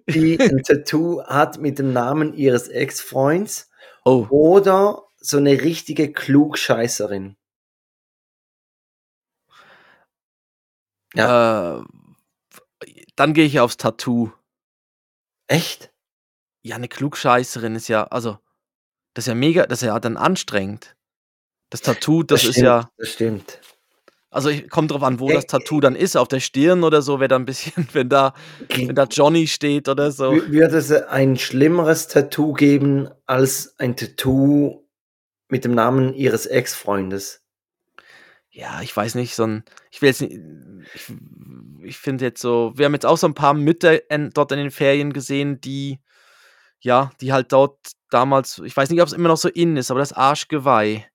[0.10, 3.70] die ein Tattoo hat mit dem Namen ihres Ex-Freunds
[4.04, 7.38] oh, oder so eine richtige Klugscheißerin?
[11.16, 11.80] äh,
[13.18, 14.32] dann gehe ich aufs Tattoo.
[15.48, 15.92] Echt?
[16.64, 18.38] Ja, eine Klugscheißerin ist ja, also,
[19.14, 20.96] das ist ja mega, das ist ja dann anstrengend.
[21.70, 23.60] Das Tattoo, das, ist stimmt, ja, Das stimmt.
[24.30, 27.20] also ich, kommt drauf an, wo das Tattoo dann ist, auf der Stirn oder so,
[27.20, 28.34] wäre da ein bisschen, wenn da,
[28.70, 30.32] wenn da Johnny steht oder so.
[30.32, 34.88] Wür- Würde es ein schlimmeres Tattoo geben als ein Tattoo
[35.50, 37.42] mit dem Namen ihres Ex-Freundes?
[38.58, 40.40] Ja, ich weiß nicht, so ein, ich will jetzt nicht,
[40.96, 41.14] ich,
[41.84, 44.58] ich finde jetzt so, wir haben jetzt auch so ein paar Mütter in, dort in
[44.58, 46.00] den Ferien gesehen, die,
[46.80, 47.78] ja, die halt dort
[48.10, 51.06] damals, ich weiß nicht, ob es immer noch so in ist, aber das Arschgeweih.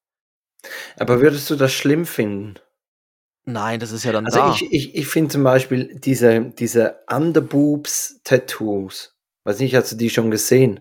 [0.96, 2.60] Aber würdest du das schlimm finden?
[3.44, 4.54] Nein, das ist ja dann Also da.
[4.54, 9.16] ich, ich, ich finde zum Beispiel diese, diese Underboobs-Tattoos.
[9.42, 10.78] Weiß nicht, hast du die schon gesehen?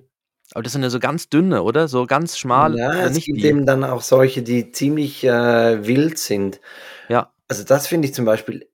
[0.53, 1.87] Aber das sind ja so ganz dünne, oder?
[1.87, 2.77] So ganz schmal.
[2.77, 3.45] ja, oder es nicht gibt die.
[3.45, 6.59] eben dann auch solche, die ziemlich äh, wild sind.
[7.09, 7.33] Ja.
[7.47, 8.67] Also das finde ich zum Beispiel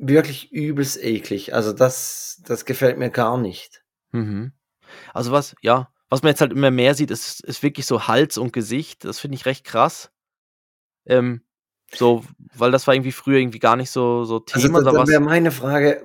[0.00, 1.54] wirklich übelst eklig.
[1.54, 3.82] Also das, das gefällt mir gar nicht.
[4.12, 4.52] Mhm.
[5.12, 8.36] Also was, ja, was man jetzt halt immer mehr sieht, ist, ist wirklich so Hals
[8.38, 9.04] und Gesicht.
[9.04, 10.10] Das finde ich recht krass.
[11.06, 11.42] Ähm,
[11.94, 12.24] so,
[12.54, 14.78] weil das war irgendwie früher irgendwie gar nicht so, so Also Thema.
[14.80, 16.02] da, da dann war's- wäre meine Frage,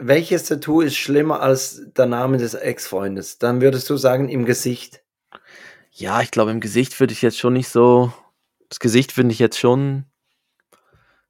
[0.00, 3.38] welches Tattoo ist schlimmer als der Name des Ex-Freundes?
[3.38, 5.02] Dann würdest du sagen im Gesicht.
[5.92, 8.12] ja, ich glaube, im Gesicht würde ich jetzt schon nicht so.
[8.68, 10.04] Das Gesicht finde ich jetzt schon.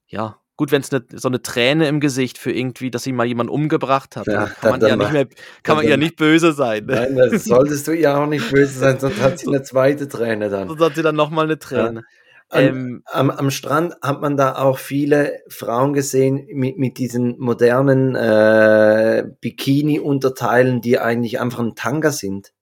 [0.07, 3.27] Ja, gut, wenn es ne, so eine Träne im Gesicht für irgendwie, dass sie mal
[3.27, 5.27] jemand umgebracht hat, Ja, kann man ja nicht mehr,
[5.63, 6.85] kann man ja nicht böse sein.
[6.87, 6.95] Ne?
[7.13, 10.49] Nein, das solltest du ja auch nicht böse sein, sonst hat sie eine zweite Träne
[10.51, 10.69] dann.
[10.69, 12.01] Sonst hat sie dann nochmal eine Träne.
[12.01, 12.05] An-
[12.53, 18.17] Ähm, Am, am Strand hat man da auch viele Frauen gesehen mit, mit diesen modernen
[18.17, 22.53] äh, Bikini-Unterteilen, die eigentlich einfach ein Tanga sind.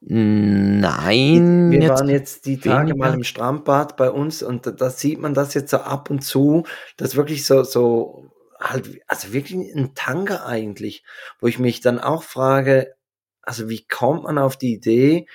[0.00, 2.96] nein, Wir jetzt waren jetzt die Tage weniger.
[2.96, 6.22] mal im Strandbad bei uns und da, da sieht man das jetzt so ab und
[6.22, 6.64] zu,
[6.96, 8.30] dass wirklich so, so
[8.60, 11.04] halt, also wirklich ein Tanga eigentlich,
[11.40, 12.94] wo ich mich dann auch frage,
[13.42, 15.26] also wie kommt man auf die Idee,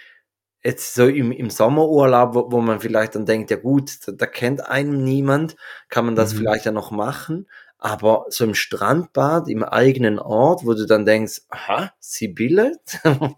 [0.64, 4.26] jetzt so im, im Sommerurlaub, wo, wo man vielleicht dann denkt, ja gut, da, da
[4.26, 5.55] kennt einem niemand,
[5.89, 6.38] kann man das Mhm.
[6.38, 7.47] vielleicht ja noch machen,
[7.80, 12.74] aber so im Strandbad, im eigenen Ort, wo du dann denkst, aha, Sibylle?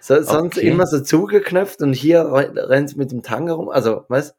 [0.00, 0.68] so, sonst Okay.
[0.68, 4.34] immer so zugeknöpft und hier re- rennt mit dem Tanga rum, also, was?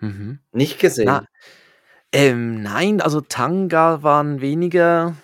[0.00, 0.38] Mhm.
[0.52, 1.06] Nicht gesehen.
[1.08, 1.24] Na,
[2.12, 5.14] ähm, nein, also Tanga waren weniger.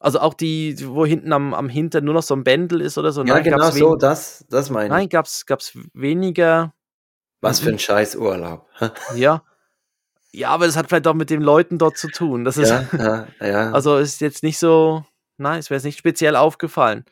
[0.00, 3.10] Also auch die, wo hinten am, am Hintern nur noch so ein Bändel ist oder
[3.10, 3.24] so.
[3.24, 4.90] ja, nein, genau so, das, das meine ich.
[4.90, 6.72] Nein, gab's, gab's weniger.
[7.40, 8.66] Was für ein scheiß Urlaub.
[9.16, 9.42] Ja.
[10.30, 12.44] Ja, aber das hat vielleicht auch mit den Leuten dort zu tun.
[12.44, 13.70] Das ist, ja, ja, ja.
[13.72, 15.04] also ist jetzt nicht so,
[15.38, 17.04] nein, es wäre jetzt nicht speziell aufgefallen.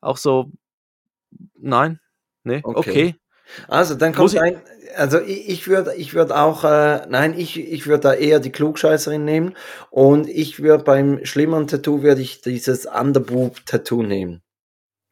[0.00, 0.50] Auch so,
[1.58, 1.98] nein.
[2.44, 2.90] Nee, okay.
[2.90, 3.16] okay.
[3.68, 4.60] Also dann kommt ein,
[4.96, 8.52] also ich, ich würde ich würd auch, äh, nein, ich, ich würde da eher die
[8.52, 9.54] Klugscheißerin nehmen
[9.90, 14.42] und ich würde beim schlimmeren Tattoo würde ich dieses Underboob-Tattoo nehmen.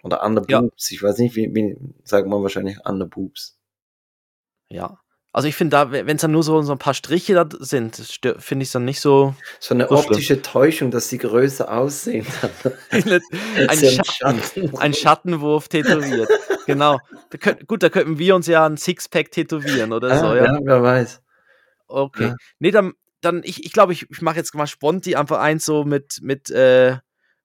[0.03, 0.95] Oder Underboobs, ja.
[0.95, 3.59] ich weiß nicht, wie, wie sagt man wahrscheinlich Underboobs.
[4.71, 4.99] Ja.
[5.33, 7.97] Also ich finde da, wenn es dann nur so, so ein paar Striche da sind,
[8.39, 9.35] finde ich es dann nicht so.
[9.61, 10.43] So eine so optische schlimm.
[10.43, 12.27] Täuschung, dass sie größer aussehen.
[12.91, 13.21] ein,
[13.79, 14.79] Schatten, Schatten.
[14.79, 16.29] ein Schattenwurf tätowiert.
[16.73, 16.99] genau.
[17.31, 20.35] Da könnt, gut, da könnten wir uns ja ein Sixpack tätowieren oder ah, so.
[20.35, 21.23] Ja, ja wer weiß.
[21.87, 22.29] Okay.
[22.29, 22.37] Ja.
[22.59, 25.85] Nee, dann, dann ich, ich glaube, ich, ich mache jetzt mal Sponti einfach eins so
[25.85, 26.97] mit, mit äh,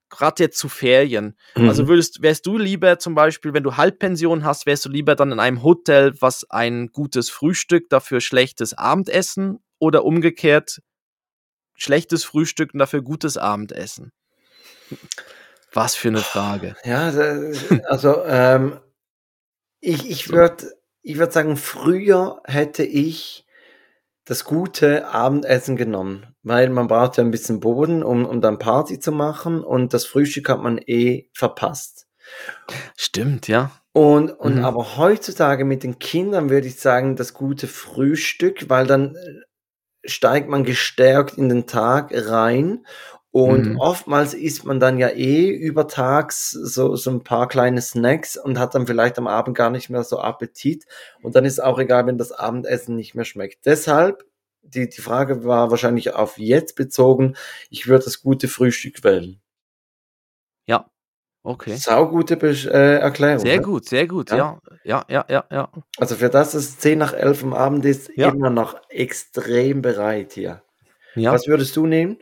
[0.09, 1.35] gerade jetzt zu Ferien.
[1.55, 1.69] Also mhm.
[1.69, 5.31] Also würdest, wärst du lieber zum Beispiel, wenn du Halbpension hast, wärst du lieber dann
[5.31, 10.79] in einem Hotel, was ein gutes Frühstück, dafür schlechtes Abendessen oder umgekehrt
[11.75, 14.11] schlechtes Frühstück und dafür gutes Abendessen?
[15.73, 16.75] Was für eine Frage.
[16.85, 17.11] Ja,
[17.89, 18.79] also ähm,
[19.85, 20.71] ich, ich würde
[21.01, 23.45] ich würd sagen, früher hätte ich
[24.25, 28.99] das gute Abendessen genommen, weil man braucht ja ein bisschen Boden, um, um dann Party
[28.99, 32.07] zu machen und das Frühstück hat man eh verpasst.
[32.97, 33.69] Stimmt, ja.
[33.93, 34.65] Und, und mhm.
[34.65, 40.49] aber heutzutage mit den Kindern würde ich sagen, das gute Frühstück, weil dann äh, steigt
[40.49, 42.85] man gestärkt in den Tag rein
[43.35, 43.79] und mhm.
[43.81, 48.75] oftmals isst man dann ja eh übertags so, so ein paar kleine Snacks und hat
[48.75, 50.85] dann vielleicht am Abend gar nicht mehr so Appetit.
[51.21, 53.65] Und dann ist auch egal, wenn das Abendessen nicht mehr schmeckt.
[53.65, 54.23] Deshalb,
[54.61, 57.35] die, die Frage war wahrscheinlich auf jetzt bezogen,
[57.69, 59.41] ich würde das gute Frühstück wählen.
[60.65, 60.89] Ja,
[61.43, 61.75] okay.
[61.75, 63.39] Saugute äh, Erklärung.
[63.39, 63.63] Sehr ne?
[63.63, 64.61] gut, sehr gut, ja.
[64.85, 65.03] ja.
[65.09, 68.29] Ja, ja, ja, Also für das, dass es 10 nach 11 am Abend ist, ja.
[68.29, 70.61] immer noch extrem bereit hier.
[71.15, 71.33] Ja.
[71.33, 72.17] Was würdest du nehmen?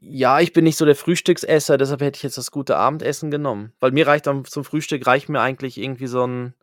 [0.00, 3.72] Ja, ich bin nicht so der Frühstücksesser, deshalb hätte ich jetzt das gute Abendessen genommen.
[3.80, 6.54] Weil mir reicht dann zum Frühstück reicht mir eigentlich irgendwie so ein,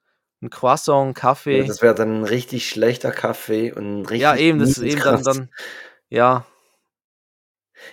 [0.41, 1.59] ein Croissant, ein Kaffee.
[1.59, 4.21] Ja, das wäre dann ein richtig schlechter Kaffee und ein richtig.
[4.21, 5.49] Ja, eben, das ist eben dann, dann,
[6.09, 6.45] ja.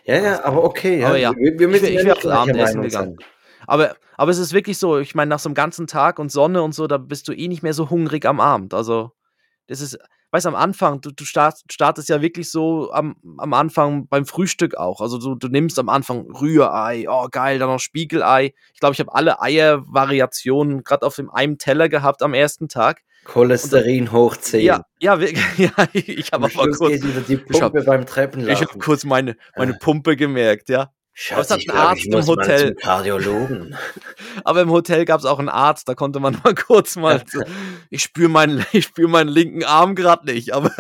[0.05, 1.09] Ja, ja, aber okay, ja.
[1.09, 1.33] Aber ja.
[1.37, 3.17] Wir, wir müssen ich, ich nicht Abendessen gegangen.
[3.67, 6.63] Aber, aber es ist wirklich so, ich meine, nach so einem ganzen Tag und Sonne
[6.63, 8.75] und so, da bist du eh nicht mehr so hungrig am Abend.
[8.75, 9.13] Also,
[9.67, 9.99] das ist,
[10.31, 14.77] weißt am Anfang, du, du start, startest ja wirklich so am, am Anfang beim Frühstück
[14.77, 15.01] auch.
[15.01, 18.53] Also du, du nimmst am Anfang Rührei, oh geil, dann noch Spiegelei.
[18.75, 23.03] Ich glaube, ich habe alle Eiervariationen gerade auf dem einen Teller gehabt am ersten Tag.
[23.25, 24.63] Cholesterin hoch 10.
[24.63, 25.19] Ja, ja,
[25.57, 27.03] ja ich habe aber kurz.
[28.49, 29.79] Ich habe kurz meine, meine äh.
[29.79, 30.93] Pumpe gemerkt, ja.
[31.19, 32.75] Schatz, hat einen Arzt im Hotel.
[32.75, 33.75] Kardiologen.
[34.45, 37.25] Aber im Hotel gab es auch einen Arzt, da konnte man mal kurz mal.
[37.27, 37.41] So,
[37.91, 40.71] ich spüre meinen, ich spür meinen linken Arm gerade nicht, aber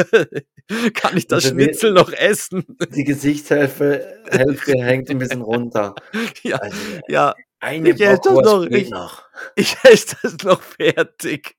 [0.92, 2.66] kann ich das also Schnitzel noch essen?
[2.94, 5.94] Die Gesichtshälfte Hälfte hängt ein bisschen runter.
[6.42, 6.76] Ja, also,
[7.08, 7.34] ja.
[7.60, 9.22] Eine ich esse das noch, ich, noch.
[9.54, 11.56] Ich esse das noch fertig.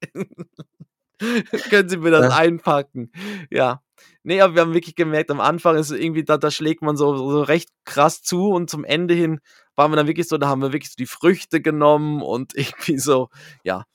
[1.18, 2.38] Können Sie mir das ja.
[2.38, 3.12] einpacken?
[3.50, 3.82] Ja.
[4.28, 7.16] Nee, aber wir haben wirklich gemerkt, am Anfang ist irgendwie, da, da schlägt man so,
[7.16, 9.40] so recht krass zu und zum Ende hin
[9.76, 12.98] waren wir dann wirklich so, da haben wir wirklich so die Früchte genommen und irgendwie
[12.98, 13.30] so,
[13.64, 13.86] ja,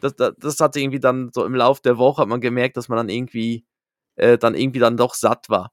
[0.00, 2.88] das, das, das hatte irgendwie dann so im Lauf der Woche hat man gemerkt, dass
[2.88, 3.64] man dann irgendwie,
[4.16, 5.70] äh, dann irgendwie dann doch satt war.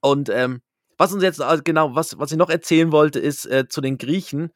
[0.00, 0.60] Und ähm,
[0.96, 3.98] was uns jetzt, also genau, was, was ich noch erzählen wollte, ist äh, zu den
[3.98, 4.52] Griechen,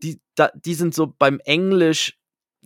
[0.00, 2.16] die, da, die sind so beim Englisch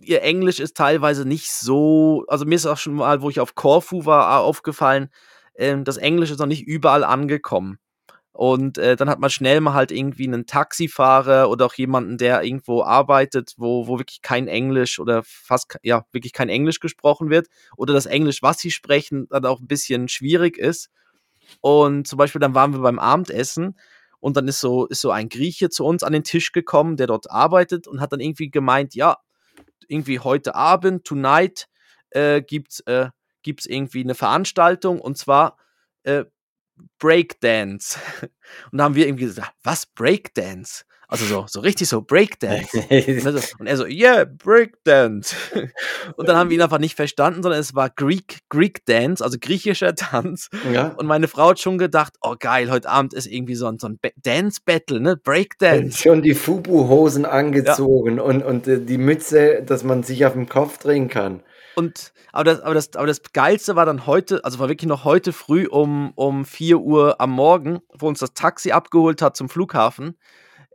[0.01, 3.55] ihr Englisch ist teilweise nicht so, also mir ist auch schon mal, wo ich auf
[3.55, 5.09] Corfu war, aufgefallen,
[5.55, 7.79] ähm, das Englisch ist noch nicht überall angekommen.
[8.33, 12.43] Und äh, dann hat man schnell mal halt irgendwie einen Taxifahrer oder auch jemanden, der
[12.43, 17.47] irgendwo arbeitet, wo, wo wirklich kein Englisch oder fast, ja, wirklich kein Englisch gesprochen wird.
[17.75, 20.89] Oder das Englisch, was sie sprechen, dann auch ein bisschen schwierig ist.
[21.59, 23.77] Und zum Beispiel dann waren wir beim Abendessen
[24.21, 27.07] und dann ist so, ist so ein Grieche zu uns an den Tisch gekommen, der
[27.07, 29.17] dort arbeitet und hat dann irgendwie gemeint, ja,
[29.87, 31.67] irgendwie heute Abend, tonight,
[32.11, 33.09] äh, gibt es äh,
[33.43, 35.57] gibt's irgendwie eine Veranstaltung und zwar
[36.03, 36.25] äh,
[36.99, 37.99] Breakdance.
[38.71, 40.83] Und da haben wir irgendwie gesagt, was Breakdance?
[41.11, 42.73] Also so, so richtig so Breakdance.
[43.59, 45.35] und, er so, yeah, Breakdance.
[46.15, 49.37] und dann haben wir ihn einfach nicht verstanden, sondern es war Greek, Greek Dance, also
[49.37, 50.47] griechischer Tanz.
[50.73, 50.87] Ja.
[50.95, 53.89] Und meine Frau hat schon gedacht, oh geil, heute Abend ist irgendwie so ein, so
[53.89, 55.17] ein Dance-Battle, ne?
[55.17, 56.01] Breakdance.
[56.01, 58.23] Schon die Fubu-Hosen angezogen ja.
[58.23, 61.43] und, und äh, die Mütze, dass man sich auf dem Kopf drehen kann.
[61.75, 65.03] Und aber das, aber das, aber das Geilste war dann heute, also war wirklich noch
[65.03, 69.49] heute früh um, um 4 Uhr am Morgen, wo uns das Taxi abgeholt hat zum
[69.49, 70.15] Flughafen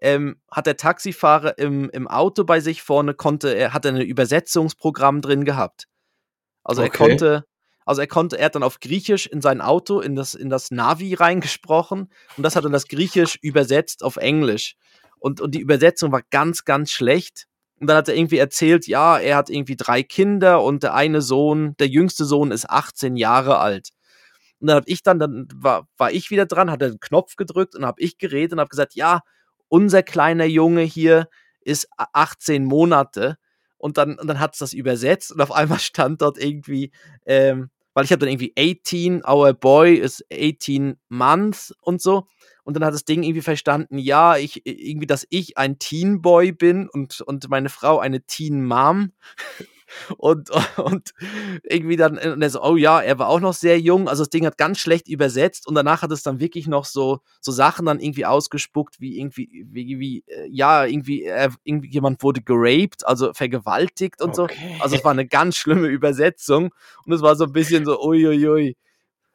[0.00, 5.20] ähm, hat der Taxifahrer im, im Auto bei sich vorne, konnte, er hat ein Übersetzungsprogramm
[5.20, 5.86] drin gehabt.
[6.64, 6.90] Also okay.
[6.90, 7.44] er konnte,
[7.84, 10.70] also er konnte, er hat dann auf Griechisch in sein Auto, in das, in das
[10.70, 14.76] Navi reingesprochen und das hat dann das Griechisch übersetzt auf Englisch.
[15.18, 17.46] Und, und die Übersetzung war ganz, ganz schlecht.
[17.78, 21.20] Und dann hat er irgendwie erzählt, ja, er hat irgendwie drei Kinder und der eine
[21.20, 23.90] Sohn, der jüngste Sohn ist 18 Jahre alt.
[24.60, 27.36] Und dann habe ich dann, dann war, war ich wieder dran, hat er den Knopf
[27.36, 29.20] gedrückt und habe ich geredet und habe gesagt, ja,
[29.68, 31.28] unser kleiner Junge hier
[31.60, 33.36] ist 18 Monate.
[33.78, 36.92] Und dann, und dann hat es das übersetzt und auf einmal stand dort irgendwie,
[37.26, 42.26] ähm, weil ich habe dann irgendwie 18, our boy is 18 months und so.
[42.64, 46.52] Und dann hat das Ding irgendwie verstanden, ja, ich, irgendwie, dass ich ein Teen Boy
[46.52, 49.12] bin und, und meine Frau eine Teen Mom
[50.16, 51.12] und, und
[51.62, 54.30] irgendwie dann, und er so, oh ja, er war auch noch sehr jung, also das
[54.30, 57.86] Ding hat ganz schlecht übersetzt und danach hat es dann wirklich noch so, so Sachen
[57.86, 63.06] dann irgendwie ausgespuckt, wie irgendwie, wie, wie äh, ja, irgendwie, äh, irgendwie jemand wurde geraped,
[63.06, 64.56] also vergewaltigt und okay.
[64.76, 64.82] so.
[64.82, 66.72] Also es war eine ganz schlimme Übersetzung
[67.04, 68.76] und es war so ein bisschen so, uiuiui.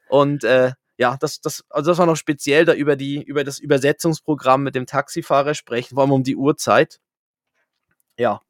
[0.09, 3.57] Und äh, ja, das, das, also das war noch speziell da über die, über das
[3.57, 6.99] Übersetzungsprogramm mit dem Taxifahrer sprechen, vor allem um die Uhrzeit.
[8.17, 8.41] Ja.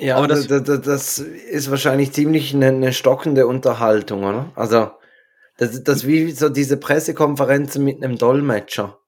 [0.00, 4.50] Ja, aber das, das, das ist wahrscheinlich ziemlich eine, eine, stockende Unterhaltung, oder?
[4.54, 4.90] Also,
[5.58, 8.98] das, das wie so diese Pressekonferenzen mit einem Dolmetscher.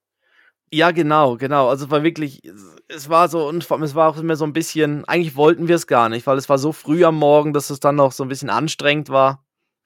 [0.71, 1.69] Ja, genau, genau.
[1.69, 2.43] Also es war wirklich,
[2.89, 5.87] es war so, und es war auch immer so ein bisschen, eigentlich wollten wir es
[5.87, 8.29] gar nicht, weil es war so früh am Morgen, dass es dann noch so ein
[8.29, 9.45] bisschen anstrengend war.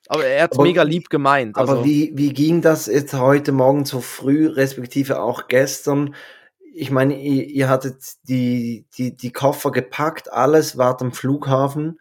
[0.09, 1.57] Aber er hat es mega lieb gemeint.
[1.57, 1.73] Also.
[1.73, 6.15] Aber wie, wie ging das jetzt heute Morgen so früh, respektive auch gestern?
[6.77, 7.97] Ich meine, ihr, ihr hattet
[8.29, 11.99] die, die, die Koffer gepackt, alles war am Flughafen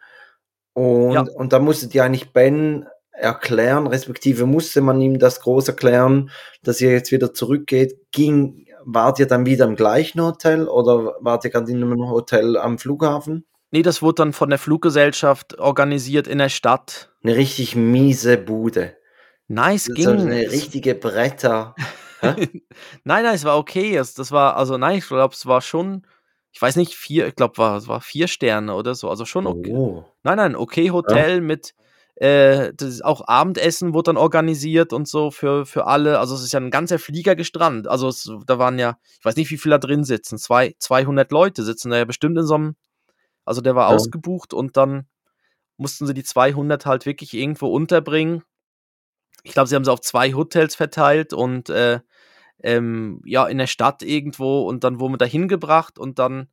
[0.74, 1.22] und, ja.
[1.22, 6.30] und da musstet ihr eigentlich Ben erklären, respektive musste man ihm das groß erklären,
[6.62, 7.96] dass ihr jetzt wieder zurückgeht.
[8.12, 12.58] Ging, wart ihr dann wieder im gleichen Hotel oder wart ihr gerade in einem Hotel
[12.58, 13.46] am Flughafen?
[13.70, 17.10] Nee, das wurde dann von der Fluggesellschaft organisiert in der Stadt.
[17.22, 18.96] Eine richtig miese Bude.
[19.48, 20.04] Nice, ging.
[20.04, 21.74] So eine richtige Bretter.
[22.22, 23.96] nein, nein, es war okay.
[23.96, 26.06] Es, das war, also nein, ich glaube, es war schon,
[26.52, 29.10] ich weiß nicht, vier, ich glaube, war, es war vier Sterne oder so.
[29.10, 29.72] Also schon okay.
[29.72, 30.04] Oh.
[30.22, 31.40] Nein, nein, okay Hotel ja.
[31.40, 31.74] mit
[32.16, 36.18] äh, das auch Abendessen wurde dann organisiert und so für, für alle.
[36.18, 37.86] Also es ist ja ein ganzer Flieger gestrandet.
[37.86, 40.38] Also es, da waren ja, ich weiß nicht, wie viele da drin sitzen.
[40.38, 42.76] Zwei, 200 Leute sitzen da ja bestimmt in so einem,
[43.44, 43.94] also der war ja.
[43.94, 45.06] ausgebucht und dann
[45.76, 48.42] mussten sie die 200 halt wirklich irgendwo unterbringen
[49.46, 52.00] ich glaube, sie haben sie auf zwei Hotels verteilt und äh,
[52.62, 56.48] ähm, ja, in der Stadt irgendwo und dann wurden wir da hingebracht und dann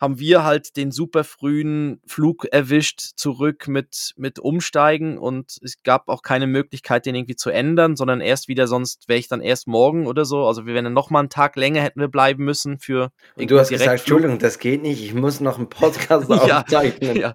[0.00, 6.08] haben wir halt den super frühen Flug erwischt zurück mit, mit Umsteigen und es gab
[6.08, 9.66] auch keine Möglichkeit, den irgendwie zu ändern, sondern erst wieder, sonst wäre ich dann erst
[9.66, 10.46] morgen oder so.
[10.46, 13.10] Also wir wären dann nochmal einen Tag länger hätten wir bleiben müssen für.
[13.34, 17.16] Und du hast gesagt, Entschuldigung, das geht nicht, ich muss noch einen Podcast aufzeichnen.
[17.16, 17.34] ja, ja.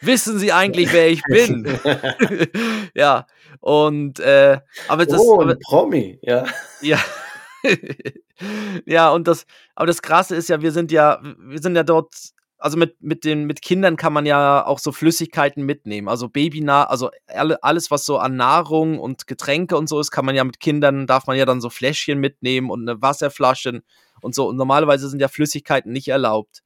[0.00, 1.66] Wissen Sie eigentlich, wer ich bin?
[2.94, 3.26] ja,
[3.60, 5.20] und äh, aber das.
[5.20, 6.44] Oh, ein aber, Promi, ja.
[6.80, 6.98] Ja.
[8.86, 12.14] ja, und das, aber das Krasse ist ja, wir sind ja, wir sind ja dort,
[12.58, 16.08] also mit, mit den, mit Kindern kann man ja auch so Flüssigkeiten mitnehmen.
[16.08, 20.24] Also Babynah, also alle, alles, was so an Nahrung und Getränke und so ist, kann
[20.24, 23.82] man ja mit Kindern, darf man ja dann so Fläschchen mitnehmen und eine Wasserflasche
[24.20, 24.48] und so.
[24.48, 26.62] Und normalerweise sind ja Flüssigkeiten nicht erlaubt.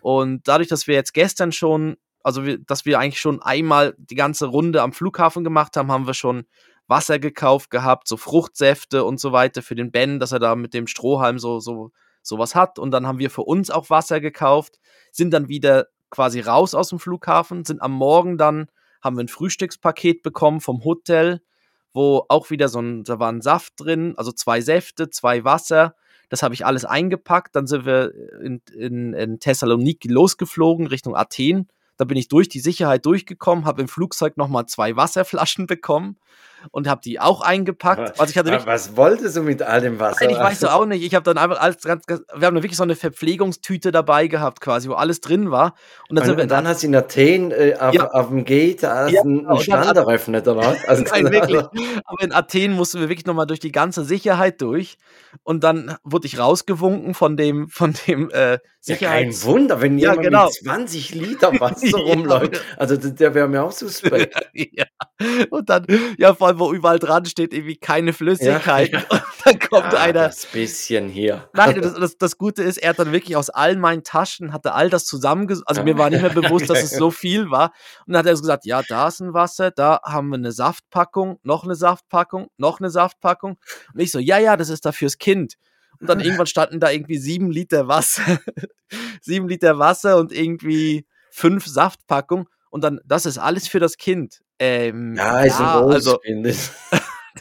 [0.00, 4.14] Und dadurch, dass wir jetzt gestern schon, also wir, dass wir eigentlich schon einmal die
[4.14, 6.44] ganze Runde am Flughafen gemacht haben, haben wir schon
[6.88, 10.74] Wasser gekauft gehabt, so Fruchtsäfte und so weiter für den Ben, dass er da mit
[10.74, 11.90] dem Strohhalm so, so,
[12.22, 12.78] sowas hat.
[12.78, 14.78] Und dann haben wir für uns auch Wasser gekauft,
[15.10, 18.66] sind dann wieder quasi raus aus dem Flughafen, sind am Morgen dann,
[19.00, 21.40] haben wir ein Frühstückspaket bekommen vom Hotel,
[21.94, 25.94] wo auch wieder so ein, da war ein Saft drin, also zwei Säfte, zwei Wasser.
[26.28, 27.54] Das habe ich alles eingepackt.
[27.54, 31.68] Dann sind wir in, in, in Thessaloniki losgeflogen Richtung Athen.
[32.02, 36.16] Da bin ich durch die Sicherheit durchgekommen, habe im Flugzeug nochmal zwei Wasserflaschen bekommen
[36.70, 38.20] und habe die auch eingepackt.
[38.20, 40.24] Also ich hatte wirklich, was wolltest du mit all dem Wasser?
[40.24, 41.02] Nein, ich weiß auch nicht.
[41.02, 44.60] Ich habe dann einfach alles ganz, ganz, wir haben wirklich so eine Verpflegungstüte dabei gehabt,
[44.60, 45.74] quasi, wo alles drin war.
[46.08, 48.10] Und dann, und, und dann hast du in Athen äh, auf, ja.
[48.10, 50.78] auf, dem Gate ja, einen, einen Stand eröffnet, oder was?
[50.92, 51.62] Also, Nein, wirklich.
[52.04, 54.98] Aber in Athen mussten wir wirklich nochmal durch die ganze Sicherheit durch.
[55.42, 59.44] Und dann wurde ich rausgewunken von dem, von dem äh, Sicherheits...
[59.44, 60.46] Ja, kein Wunder, wenn jemand genau.
[60.46, 62.60] mit 20 Liter Wasser rumläuft.
[62.76, 64.34] Also der wäre mir auch suspekt.
[64.52, 64.84] ja.
[65.50, 65.86] Und dann,
[66.18, 68.92] ja, vor allem, wo überall dran steht, irgendwie keine Flüssigkeit.
[68.92, 69.06] Ja, ja.
[69.08, 70.28] Und dann kommt ah, einer.
[70.28, 71.48] Das bisschen hier.
[71.54, 74.74] Nein, das, das, das, Gute ist, er hat dann wirklich aus allen meinen Taschen, hatte
[74.74, 75.68] all das zusammengesucht.
[75.68, 77.72] Also mir war nicht mehr bewusst, dass es so viel war.
[78.06, 81.38] Und dann hat er gesagt, ja, da ist ein Wasser, da haben wir eine Saftpackung,
[81.42, 83.56] noch eine Saftpackung, noch eine Saftpackung.
[83.94, 85.54] Und ich so, ja, ja, das ist da fürs Kind.
[86.00, 88.38] Und dann irgendwann standen da irgendwie sieben Liter Wasser.
[89.20, 92.46] sieben Liter Wasser und irgendwie fünf Saftpackungen.
[92.72, 94.40] Und dann, das ist alles für das Kind.
[94.58, 96.18] Ähm, ja, ist ja, ein also,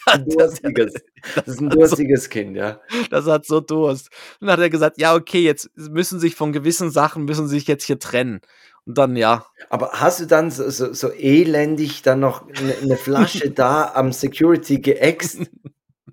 [0.05, 0.93] Ein durstiges.
[1.35, 2.81] Das ist ein durstiges Kind, ja.
[3.09, 4.09] Das hat so Durst.
[4.39, 7.65] Und dann hat er gesagt, ja, okay, jetzt müssen sich von gewissen Sachen, müssen sich
[7.67, 8.41] jetzt hier trennen.
[8.85, 9.45] Und dann, ja.
[9.69, 14.11] Aber hast du dann so, so, so elendig dann noch eine, eine Flasche da am
[14.11, 15.39] Security geäxt?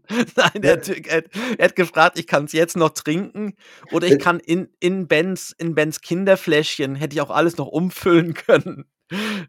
[0.36, 1.24] Nein, er hat, er,
[1.58, 3.54] er hat gefragt, ich kann es jetzt noch trinken
[3.90, 8.34] oder ich kann in, in, Bens, in Bens Kinderfläschchen, hätte ich auch alles noch umfüllen
[8.34, 8.86] können.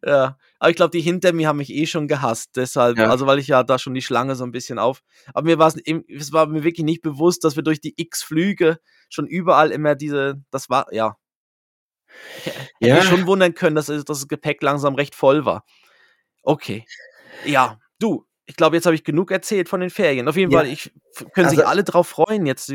[0.06, 3.10] Ja, aber ich glaube, die hinter mir haben mich eh schon gehasst, deshalb, Ja.
[3.10, 5.02] also weil ich ja da schon die Schlange so ein bisschen auf.
[5.34, 5.76] Aber mir war es,
[6.08, 8.80] es war mir wirklich nicht bewusst, dass wir durch die X Flüge
[9.10, 11.18] schon überall immer diese, das war, ja.
[12.44, 12.96] Hätte Ja.
[12.96, 15.66] mich schon wundern können, dass, dass das Gepäck langsam recht voll war.
[16.44, 16.86] Okay.
[17.46, 20.28] Ja, du, ich glaube, jetzt habe ich genug erzählt von den Ferien.
[20.28, 20.60] Auf jeden Ja.
[20.60, 20.92] Fall, ich,
[21.34, 22.72] können sich Also- alle drauf freuen, jetzt,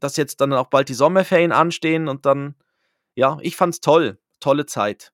[0.00, 2.54] dass jetzt dann auch bald die Sommerferien anstehen und dann,
[3.14, 4.18] ja, ich fand's toll.
[4.40, 5.12] Tolle Zeit.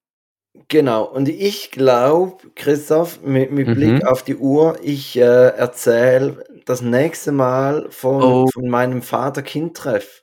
[0.69, 3.75] Genau, und ich glaube, Christoph, mit, mit Mhm.
[3.75, 8.47] Blick auf die Uhr, ich äh, erzähle das nächste Mal von, Oh.
[8.53, 10.23] von meinem Vater-Kind-Treff.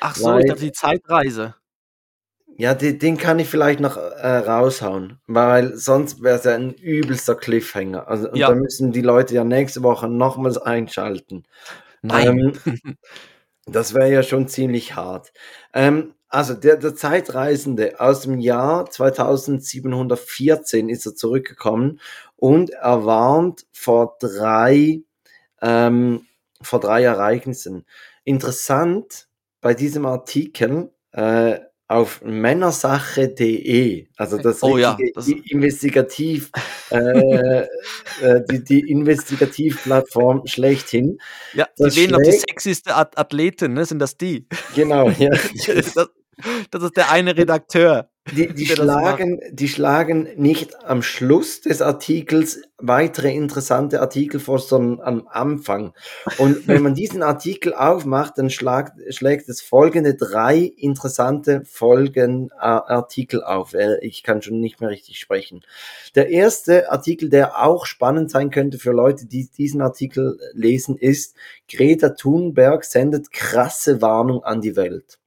[0.00, 1.54] Ach so, Weil- ich dachte die Zeitreise.
[2.56, 6.72] Ja, den, den kann ich vielleicht noch äh, raushauen, weil sonst wäre es ja ein
[6.74, 8.08] übelster Cliffhanger.
[8.08, 8.48] Also, und Ja.
[8.48, 11.44] da müssen die Leute ja nächste Woche nochmals einschalten.
[12.02, 12.26] Nein.
[12.26, 12.52] Ähm,
[13.66, 15.32] das wäre ja schon ziemlich hart.
[15.72, 22.00] Ähm, also der, der Zeitreisende aus dem Jahr 2714 ist er zurückgekommen
[22.36, 25.00] und er warnt vor drei,
[25.62, 26.26] ähm,
[26.60, 27.86] vor drei Ereignissen.
[28.24, 29.28] Interessant
[29.60, 36.50] bei diesem Artikel äh, auf männersache.de, also das Oh ja, das- Investigativ,
[36.90, 37.66] äh, äh,
[38.50, 41.18] die, die Investigativplattform schlechthin.
[41.54, 43.86] ja, das die wählen noch die sexyste At Athletin, ne?
[43.86, 44.46] Sind das die?
[44.74, 45.30] Genau, ja.
[45.66, 45.94] das,
[46.70, 48.08] das ist der eine Redakteur.
[48.36, 55.00] Die, die, schlagen, die schlagen nicht am Schluss des Artikels weitere interessante Artikel vor, sondern
[55.00, 55.94] am Anfang.
[56.36, 62.64] Und wenn man diesen Artikel aufmacht, dann schlägt, schlägt es folgende drei interessante Folgen äh,
[62.64, 63.74] Artikel auf.
[63.74, 65.62] Äh, Ich kann schon nicht mehr richtig sprechen.
[66.14, 71.34] Der erste Artikel, der auch spannend sein könnte für Leute, die diesen Artikel lesen, ist
[71.70, 75.18] Greta Thunberg sendet krasse Warnung an die Welt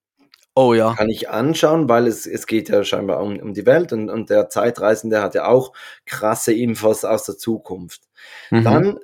[0.54, 0.94] Oh ja.
[0.96, 4.30] kann ich anschauen, weil es, es geht ja scheinbar um, um die Welt und, und
[4.30, 5.72] der Zeitreisende hat ja auch
[6.06, 8.02] krasse Infos aus der Zukunft.
[8.50, 8.64] Mhm.
[8.64, 9.00] Dann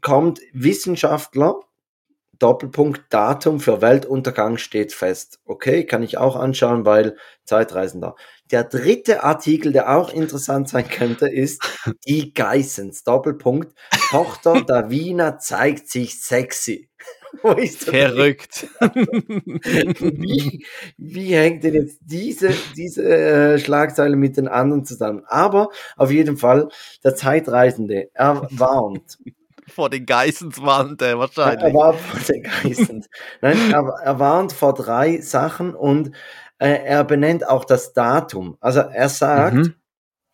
[0.00, 1.60] kommt Wissenschaftler,
[2.38, 5.40] Doppelpunkt, Datum für Weltuntergang steht fest.
[5.44, 8.16] Okay, kann ich auch anschauen, weil Zeitreisender.
[8.50, 11.62] Der dritte Artikel, der auch interessant sein könnte, ist
[12.06, 13.76] die Geissens, Doppelpunkt,
[14.10, 16.90] Tochter Davina zeigt sich sexy.
[17.42, 18.66] Verrückt.
[20.00, 20.64] wie,
[20.96, 25.22] wie hängt denn jetzt diese, diese äh, Schlagzeile mit den anderen zusammen?
[25.26, 26.68] Aber auf jeden Fall,
[27.04, 29.18] der Zeitreisende, er warnt.
[29.68, 31.72] Vor den Geissens warnt er er wahrscheinlich.
[31.72, 33.04] warnt vor den Geistern.
[33.40, 36.08] Nein, er, er warnt vor drei Sachen und
[36.58, 38.56] äh, er benennt auch das Datum.
[38.60, 39.74] Also er sagt, Mhm.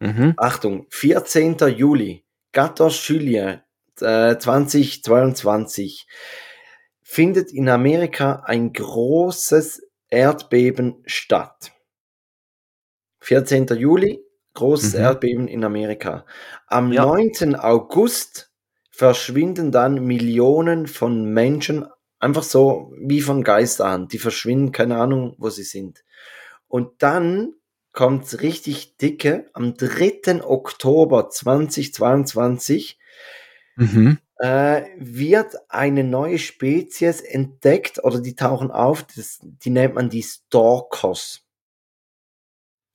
[0.00, 0.34] Mhm.
[0.36, 1.56] Achtung, 14.
[1.76, 2.24] Juli,
[2.54, 3.60] 14 Juillet
[4.00, 6.06] äh, 2022
[7.10, 9.80] findet in Amerika ein großes
[10.10, 11.72] Erdbeben statt.
[13.20, 13.66] 14.
[13.78, 14.20] Juli,
[14.52, 15.00] großes Mhm.
[15.00, 16.26] Erdbeben in Amerika.
[16.66, 17.06] Am Ja.
[17.06, 17.54] 9.
[17.56, 18.52] August
[18.90, 21.86] verschwinden dann Millionen von Menschen,
[22.18, 24.12] einfach so wie von Geisterhand.
[24.12, 26.04] Die verschwinden, keine Ahnung, wo sie sind.
[26.66, 27.54] Und dann
[27.92, 29.48] kommt's richtig dicke.
[29.54, 30.44] Am 3.
[30.44, 32.98] Oktober 2022
[33.76, 34.18] Mhm.
[34.38, 39.02] Äh, wird eine neue Spezies entdeckt oder die tauchen auf.
[39.16, 41.42] Das, die nennt man die Stalkers.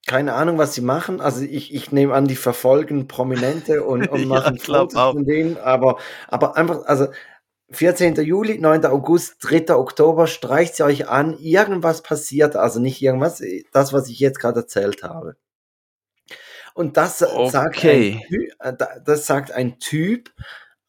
[0.06, 1.22] Keine Ahnung, was sie machen.
[1.22, 5.14] Also ich, ich nehme an, die verfolgen Prominente und, und Ja, machen glaub Fotos auch.
[5.14, 5.58] von denen.
[5.58, 7.08] Aber, aber einfach, also
[7.72, 8.16] 14.
[8.16, 8.86] Juli, 9.
[8.86, 9.76] August, 3.
[9.76, 11.38] Oktober, streicht sie euch an.
[11.40, 13.42] Irgendwas passiert, also nicht irgendwas,
[13.72, 15.38] das, was ich jetzt gerade erzählt habe.
[16.74, 18.26] Und das sagt ein Okay.
[18.60, 20.32] Äh, da- das sagt ein Typ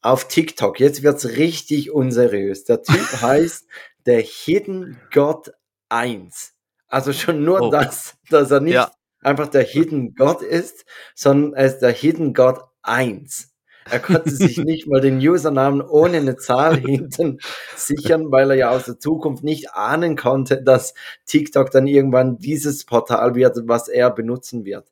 [0.05, 0.79] auf TikTok.
[0.79, 2.63] Jetzt wird's richtig unseriös.
[2.65, 3.65] Der Typ heißt
[4.05, 5.51] der Hidden God
[5.89, 6.53] 1.
[6.87, 7.71] Also schon nur Oh.
[7.71, 8.91] das, dass er nicht Ja.
[9.21, 10.85] einfach der Hidden God ist,
[11.15, 13.51] sondern er ist der Hidden God 1.
[13.89, 17.39] Er konnte sich nicht mal den Usernamen ohne eine Zahl hinten
[17.75, 20.93] sichern, weil er ja aus der Zukunft nicht ahnen konnte, dass
[21.25, 24.87] TikTok dann irgendwann dieses Portal wird, was er benutzen wird.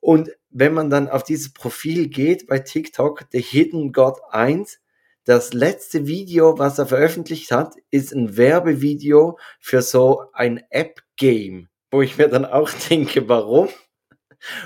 [0.00, 4.80] Und wenn man dann auf dieses Profil geht bei TikTok, The Hidden God 1,
[5.24, 12.00] das letzte Video, was er veröffentlicht hat, ist ein Werbevideo für so ein App-Game, wo
[12.00, 13.68] ich mir dann auch denke, warum?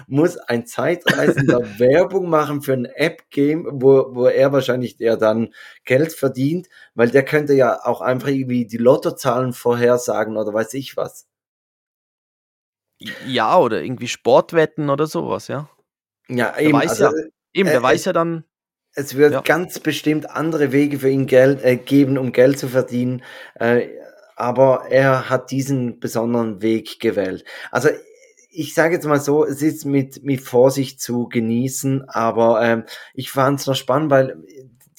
[0.07, 5.53] muss ein Zeitreisender Werbung machen für ein App-Game, wo, wo er wahrscheinlich der dann
[5.85, 10.97] Geld verdient, weil der könnte ja auch einfach irgendwie die Lottozahlen vorhersagen oder weiß ich
[10.97, 11.27] was.
[13.27, 15.69] Ja, oder irgendwie Sportwetten oder sowas, ja.
[16.29, 17.23] Ja, Der eben, weiß also, ja,
[17.55, 18.45] eben, der äh, weiß ja dann,
[18.95, 19.41] es wird Ja.
[19.41, 23.23] ganz bestimmt andere Wege für ihn Geld äh, geben, um Geld zu verdienen.
[23.55, 23.89] Äh,
[24.37, 27.45] aber er hat diesen besonderen Weg gewählt.
[27.71, 27.91] Also
[28.51, 32.85] ich sage jetzt mal so, es ist mit, mit Vorsicht zu genießen, aber ähm,
[33.15, 34.37] ich fand es noch spannend, weil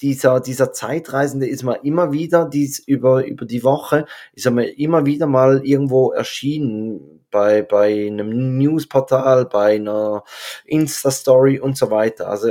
[0.00, 4.66] dieser, dieser Zeitreisende ist mal immer wieder, dies über, über die Woche, ist er mir
[4.78, 10.24] immer wieder mal irgendwo erschienen bei, bei einem Newsportal, bei einer
[10.64, 12.28] Insta-Story und so weiter.
[12.28, 12.48] Also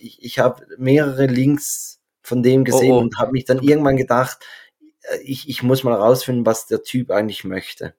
[0.00, 3.00] ich, ich habe mehrere Links von dem gesehen Oh, oh.
[3.00, 4.38] und habe mich dann irgendwann gedacht,
[5.02, 7.94] äh, ich, ich muss mal rausfinden, was der Typ eigentlich möchte.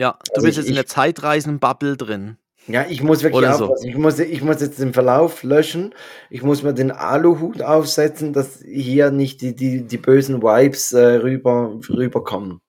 [0.00, 2.38] ja, du Also bist ich- jetzt in der Zeitreisen-Bubble drin.
[2.72, 3.64] Ja, ich muss wirklich Oder so.
[3.64, 3.88] aufpassen.
[3.88, 5.94] Ich muss, ich muss jetzt den Verlauf löschen.
[6.28, 11.16] Ich muss mir den Aluhut aufsetzen, dass hier nicht die, die, die bösen Vibes äh,
[11.16, 12.60] rüber, rüberkommen.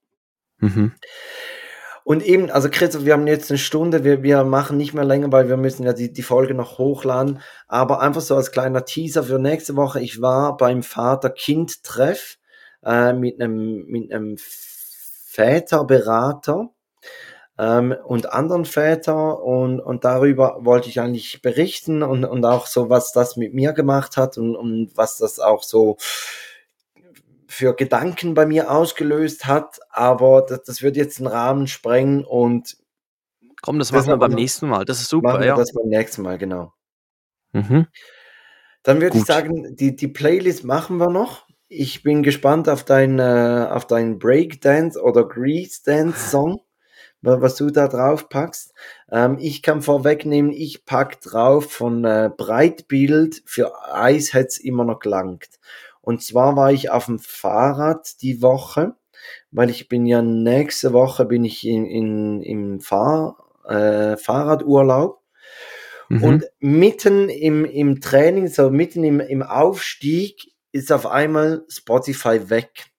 [0.59, 0.93] Mhm.
[2.03, 5.31] Und eben, also Christoph, wir haben jetzt eine Stunde, wir, wir machen nicht mehr länger,
[5.31, 7.39] weil wir müssen ja die, die Folge noch hochladen.
[7.67, 12.37] Aber einfach so als kleiner Teaser für nächste Woche, ich war beim Vater-Kind-Treff
[12.83, 16.69] äh, mit einem, mit einem Väterberater
[17.61, 22.89] ähm, und anderen Väter und, und darüber wollte ich eigentlich berichten und, und auch so,
[22.89, 25.97] was das mit mir gemacht hat und, und was das auch so
[27.47, 32.77] für Gedanken bei mir ausgelöst hat, aber das, das wird jetzt den Rahmen sprengen und
[33.61, 34.85] Komm, das Das machen wir beim nächsten Mal.
[34.85, 35.55] Das ist super, machen wir ja.
[35.55, 36.73] das beim nächsten Mal, genau.
[37.51, 37.85] Mhm.
[38.81, 41.45] Dann würde ich sagen, die, die Playlist machen wir noch.
[41.67, 46.61] Ich bin gespannt auf deinen äh, auf deinen Breakdance oder Grease Dance Song,
[47.21, 48.73] was du da drauf packst.
[49.11, 54.99] Ähm, ich kann vorwegnehmen, ich pack drauf von äh, Breitbild für Eis hätt's immer noch
[54.99, 55.47] gelangt.
[56.01, 58.95] Und zwar war ich auf dem Fahrrad die Woche,
[59.51, 65.21] weil ich bin ja nächste Woche bin ich in, in, im Fahr, äh, Fahrradurlaub.
[66.09, 66.23] Mhm.
[66.23, 72.90] Und mitten im, im Training, so mitten im, im Aufstieg, ist auf einmal Spotify weg.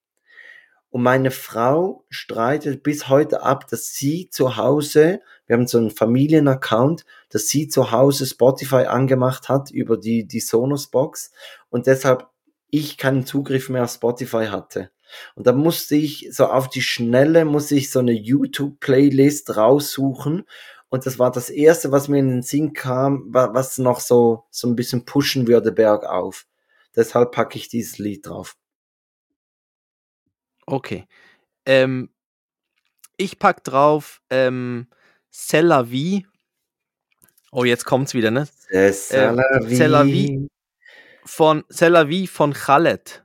[0.92, 5.90] Und meine Frau streitet bis heute ab, dass sie zu Hause, wir haben so einen
[5.90, 11.32] Familienaccount, dass sie zu Hause Spotify angemacht hat über die, die Sonos-Box
[11.70, 12.28] und deshalb
[12.68, 14.90] ich keinen Zugriff mehr auf Spotify hatte.
[15.34, 20.44] Und da musste ich so auf die Schnelle, musste ich so eine YouTube-Playlist raussuchen
[20.90, 24.44] und das war das erste, was mir in den Sinn kam, wa- was noch so,
[24.50, 26.46] so ein bisschen pushen würde bergauf.
[26.94, 28.56] Deshalb packe ich dieses Lied drauf.
[30.72, 31.04] Okay.
[31.66, 32.08] Ähm,
[33.18, 34.86] ich pack drauf ähm,
[35.30, 36.26] C'est la vie.
[37.50, 38.48] Oh, jetzt kommt's wieder, ne?
[38.70, 38.90] Äh,
[40.06, 40.12] vie.
[40.12, 40.48] vie.
[41.26, 43.22] Von C'est la vie von Khaled.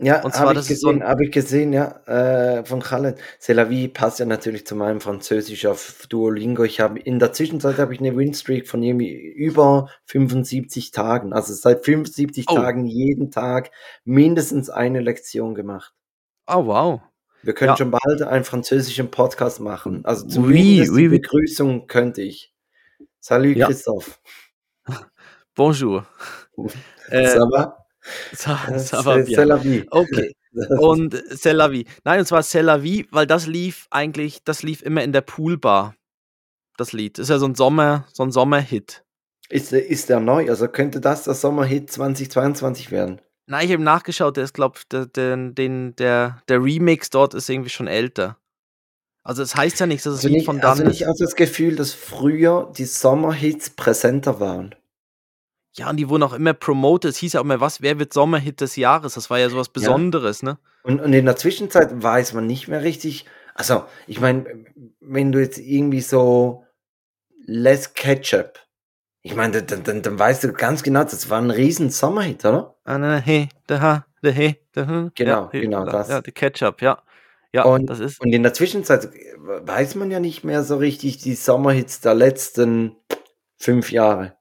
[0.00, 3.16] Ja, Und zwar, habe ich so gesehen, ein- habe ich gesehen, ja, äh, von Khaled.
[3.40, 6.64] C'est la vie passt ja natürlich zu meinem Französisch auf Duolingo.
[6.64, 11.84] Ich habe in der Zwischenzeit habe ich eine Winstreak von über 75 Tagen, also seit
[11.84, 12.56] 75 Oh.
[12.56, 13.70] Tagen jeden Tag
[14.04, 15.94] mindestens eine Lektion gemacht.
[16.48, 17.00] Oh, wow.
[17.42, 17.76] Wir können Ja.
[17.76, 20.04] schon bald einen französischen Podcast machen.
[20.04, 21.18] Also Oui, zumindest oui, die oui.
[21.18, 22.52] Begrüßung könnte ich.
[23.20, 23.66] Salut Ja.
[23.66, 24.12] Christophe.
[25.54, 26.04] Bonjour.
[27.10, 27.86] Ça va?
[28.32, 29.84] ça, Äh, ça va bien.
[29.90, 30.34] Okay.
[30.80, 31.84] Und C'est la vie.
[32.04, 35.20] Nein, und zwar C'est la vie, weil das lief eigentlich, das lief immer in der
[35.20, 35.94] Poolbar.
[36.78, 37.18] Das Lied.
[37.18, 39.04] Ist ja so ein Sommer, so ein Sommerhit.
[39.50, 40.48] Ist, ist der neu?
[40.48, 43.20] Also könnte das der Sommerhit 2022 werden?
[43.50, 47.48] Nein, ich habe nachgeschaut, der ist, glaube der, der, den, der, der Remix dort ist
[47.48, 48.36] irgendwie schon älter.
[49.22, 51.06] Also es heißt ja nichts, dass das Also nicht, von also dann nicht ist.
[51.08, 54.74] also das Gefühl, dass früher die Sommerhits präsenter waren.
[55.76, 57.10] Ja, und die wurden auch immer promoted.
[57.10, 59.14] Es hieß ja auch immer, was, wer wird Sommerhit des Jahres?
[59.14, 60.58] Das war ja sowas Besonderes, ne?
[60.82, 63.24] Und, und in der Zwischenzeit weiß man nicht mehr richtig.
[63.54, 64.66] Also, ich meine,
[65.00, 66.64] wenn du jetzt irgendwie so
[67.46, 68.58] Less Ketchup,
[69.28, 72.74] ich meine, dann, dann, dann weißt du ganz genau, das war ein riesen Sommerhit, oder?
[72.84, 75.10] Ah, hey, da, ha, da, hey, da.
[75.14, 76.08] Genau, ja, genau, da, das.
[76.08, 77.02] Ja, die Ketchup, ja.
[77.52, 78.20] Ja, Und- das ist.
[78.20, 82.96] Und in der Zwischenzeit weiß man ja nicht mehr so richtig die Sommerhits der letzten
[83.58, 84.36] fünf Jahre.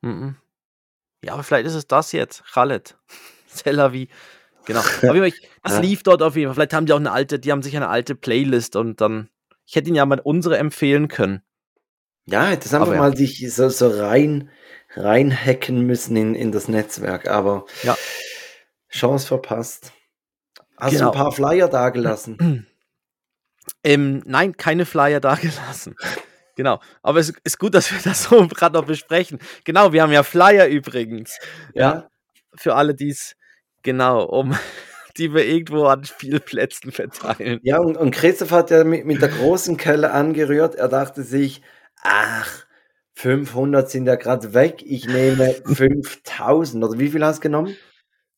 [0.00, 0.36] Mhm.
[1.22, 2.42] Ja, aber vielleicht ist es das jetzt.
[2.54, 2.96] Khaled.
[3.54, 4.08] C'est la vie.
[4.64, 4.80] Genau.
[5.02, 5.80] Aber ich, das Ja.
[5.80, 6.54] lief dort auf jeden Fall.
[6.54, 9.28] Vielleicht haben die auch eine alte, die haben sich eine alte Playlist und dann.
[9.66, 11.42] Ich hätte ihnen ja mal unsere empfehlen können.
[12.26, 12.98] Ja, hätte es einfach ja.
[12.98, 14.50] mal sich so, so rein,
[14.94, 17.96] reinhacken müssen in, in das Netzwerk, aber Ja.
[18.90, 19.92] Chance verpasst.
[20.76, 21.06] Hast Genau.
[21.06, 22.66] du ein paar Flyer dagelassen?
[23.84, 25.94] Ähm, nein, keine Flyer dagelassen.
[26.56, 29.38] Genau, aber es ist gut, dass wir das so gerade noch besprechen.
[29.64, 31.38] Genau, wir haben ja Flyer übrigens.
[31.72, 31.92] Ja.
[31.92, 32.08] ja
[32.54, 33.36] für alle, die es,
[33.82, 34.54] genau, um
[35.16, 37.60] die wir irgendwo an Spielplätzen verteilen.
[37.62, 40.74] Ja, und, und Christoph hat ja mit, mit der großen Kelle angerührt.
[40.74, 41.62] Er dachte sich,
[42.02, 42.64] ach,
[43.14, 44.82] 500 sind ja gerade weg.
[44.84, 46.82] Ich nehme 5000.
[46.84, 47.76] Oder wie viel hast du genommen?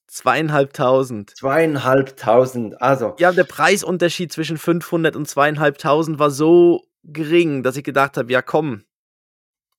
[0.08, 1.36] Zweieinhalbtausend.
[1.36, 3.14] Zweieinhalbtausend, also.
[3.18, 8.42] Ja, der Preisunterschied zwischen 500 und zweieinhalbtausend war so gering, dass ich gedacht habe, ja
[8.42, 8.82] komm,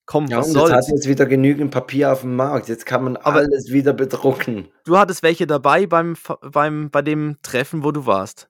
[0.05, 0.71] komm, ja, was soll's.
[0.71, 2.67] Jetzt hat jetzt wieder genügend Papier auf dem Markt.
[2.67, 4.69] Jetzt kann man Aber alles wieder bedrucken.
[4.85, 8.49] Du hattest welche dabei beim, beim, bei dem Treffen, wo du warst?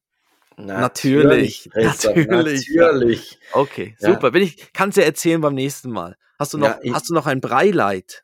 [0.58, 1.70] Natürlich.
[1.74, 2.28] Natürlich.
[2.28, 2.76] Natürlich.
[2.76, 3.39] natürlich.
[3.54, 4.14] Okay, ja.
[4.14, 4.34] super.
[4.34, 6.16] Wenn ich kannst ja erzählen beim nächsten Mal.
[6.39, 8.24] Hast du noch, ja, ich, hast du noch ein Breileit?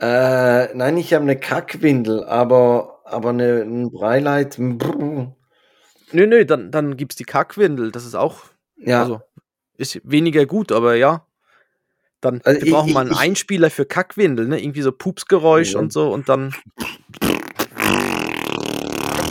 [0.00, 4.56] Äh, nein, ich habe eine Kackwindel, aber, aber eine, ein Breileit.
[4.58, 5.36] Brr.
[6.12, 7.92] Nö, nö, dann, dann gibt's die Kackwindel.
[7.92, 8.44] Das ist auch.
[8.76, 9.02] Ja.
[9.02, 9.20] Also,
[9.76, 11.26] ist weniger gut, aber ja.
[12.20, 14.62] Dann also wir brauchen mal einen ich, Einspieler für Kackwindel, ne?
[14.62, 15.78] Irgendwie so Pupsgeräusch ja.
[15.78, 16.54] und so und dann.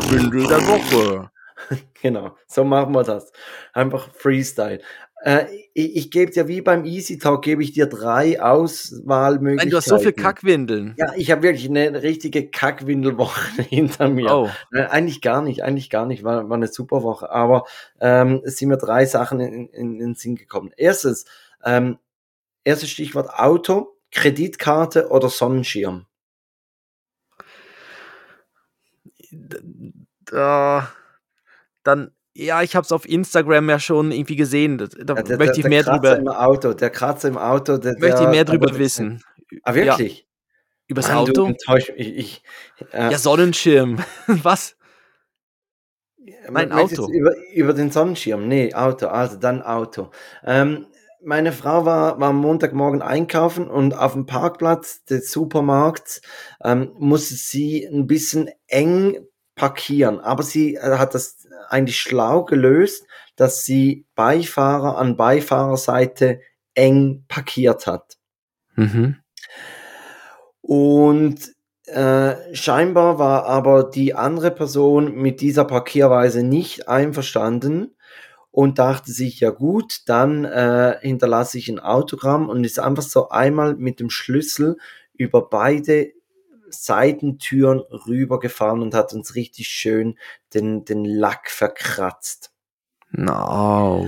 [0.10, 1.30] Windel der Woche.
[2.02, 3.32] genau, so machen wir das.
[3.74, 4.82] Einfach Freestyle.
[5.22, 9.58] Äh, ich, ich gebe dir wie beim Easy Talk, gebe ich dir drei Auswahlmöglichkeiten.
[9.58, 10.96] Nein, du hast so viele Kackwindeln.
[10.98, 14.34] Ja, ich habe wirklich eine richtige Kackwindelwoche hinter mir.
[14.34, 14.50] Oh.
[14.72, 17.30] Äh, eigentlich gar nicht, eigentlich gar nicht, war, war eine super Woche.
[17.32, 17.66] Aber
[18.00, 20.72] ähm, es sind mir drei Sachen in, in, in den Sinn gekommen.
[20.78, 21.26] Erstens,
[21.66, 21.98] ähm,
[22.64, 26.06] erstes Stichwort Auto, Kreditkarte oder Sonnenschirm.
[30.26, 30.92] Da,
[31.90, 34.78] dann ja, ich habe es auf Instagram ja schon irgendwie gesehen.
[34.78, 36.18] Da ja, der, möchte ich der, mehr der drüber.
[36.18, 37.78] Im Auto, der Kratzer im Auto.
[37.78, 39.22] Der, möchte ich mehr drüber wissen.
[39.64, 40.20] Ah, wirklich?
[40.20, 40.26] Ja.
[40.88, 41.54] Übers Mann, Auto?
[41.78, 42.44] Ich, ich,
[42.92, 44.00] äh, ja, Sonnenschirm.
[44.28, 44.76] Was?
[46.50, 47.12] Mein Auto.
[47.12, 48.48] Über, über, den Sonnenschirm?
[48.48, 49.08] Nee, Auto.
[49.08, 50.10] Also dann Auto.
[50.44, 50.88] Ähm,
[51.22, 56.22] meine Frau war, war am Montagmorgen einkaufen und auf dem Parkplatz des Supermarkts
[56.64, 59.18] ähm, musste sie ein bisschen eng
[59.60, 60.20] parkieren.
[60.22, 63.06] Aber sie äh, hat das eigentlich schlau gelöst,
[63.36, 66.40] dass sie Beifahrer an Beifahrerseite
[66.74, 68.18] eng parkiert hat.
[68.76, 69.18] Mhm.
[70.62, 71.40] Und
[71.86, 77.96] äh, scheinbar war aber die andere Person mit dieser Parkierweise nicht einverstanden
[78.52, 83.30] und dachte sich, ja gut, dann äh, hinterlasse ich ein Autogramm und ist einfach so
[83.30, 84.78] einmal mit dem Schlüssel
[85.14, 86.12] über beide
[86.72, 90.18] Seitentüren rübergefahren und hat uns richtig schön
[90.54, 92.52] den, den Lack verkratzt.
[93.12, 94.06] No.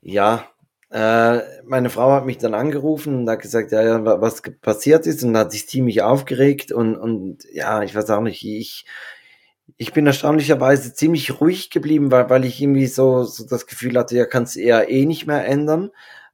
[0.00, 0.48] Ja,
[0.90, 5.22] äh, meine Frau hat mich dann angerufen und hat gesagt, ja, ja, was passiert ist
[5.24, 8.86] und hat sich ziemlich aufgeregt und, und ja, ich weiß auch nicht, ich,
[9.76, 14.16] ich bin erstaunlicherweise ziemlich ruhig geblieben, weil, weil ich irgendwie so, so das Gefühl hatte,
[14.16, 15.90] ja, kann es eher eh nicht mehr ändern.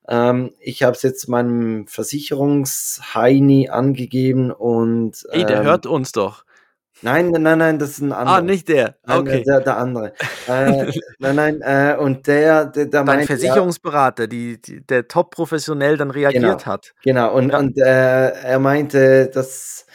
[0.09, 5.25] Ähm, ich habe es jetzt meinem Versicherungsheini angegeben und.
[5.31, 6.45] Ey, der ähm, hört uns doch.
[7.05, 8.37] Nein, nein, nein, das ist ein anderer.
[8.37, 8.95] Ah, nicht der.
[9.05, 9.39] Okay.
[9.39, 10.13] Nein, der, der andere.
[10.47, 15.97] äh, nein, nein, äh, und der, der, der Dein Versicherungsberater, die, die, der top professionell
[15.97, 16.95] dann reagiert genau, hat.
[17.03, 17.59] Genau, und, ja.
[17.59, 19.87] und äh, er meinte, dass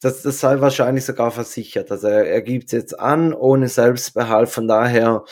[0.00, 1.90] das, das sei wahrscheinlich sogar versichert.
[1.90, 4.48] Also er, er gibt es jetzt an, ohne Selbstbehalt.
[4.48, 5.24] Von daher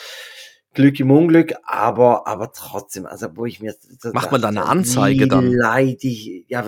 [0.74, 3.74] Glück im Unglück, aber, aber trotzdem, also wo ich mir.
[4.12, 5.52] Macht man da eine Anzeige wie dann?
[5.52, 6.64] Leidig, ja,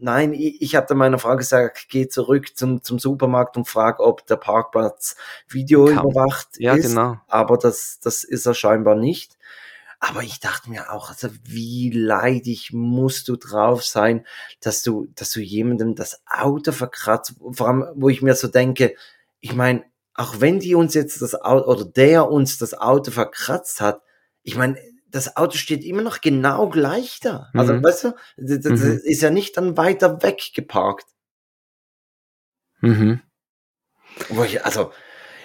[0.00, 4.00] nein, ich, ich habe dann meiner Frau gesagt, geh zurück zum, zum Supermarkt und frag,
[4.00, 5.16] ob der Parkplatz
[5.48, 5.98] Video Kann.
[5.98, 6.88] überwacht ja, ist.
[6.88, 7.18] Genau.
[7.28, 9.36] Aber das, das ist er scheinbar nicht.
[10.02, 14.26] Aber ich dachte mir auch, also wie leidig musst du drauf sein,
[14.60, 18.94] dass du, dass du jemandem das Auto verkratzt, vor allem, wo ich mir so denke,
[19.40, 19.84] ich meine,
[20.20, 24.02] auch wenn die uns jetzt das Auto oder der uns das Auto verkratzt hat,
[24.42, 27.48] ich meine, das Auto steht immer noch genau gleich da.
[27.54, 27.82] Also, mhm.
[27.82, 29.00] weißt du, das, das mhm.
[29.02, 31.06] ist ja nicht dann weiter weg geparkt.
[32.82, 33.22] Mhm.
[34.28, 34.92] Wo ich, also,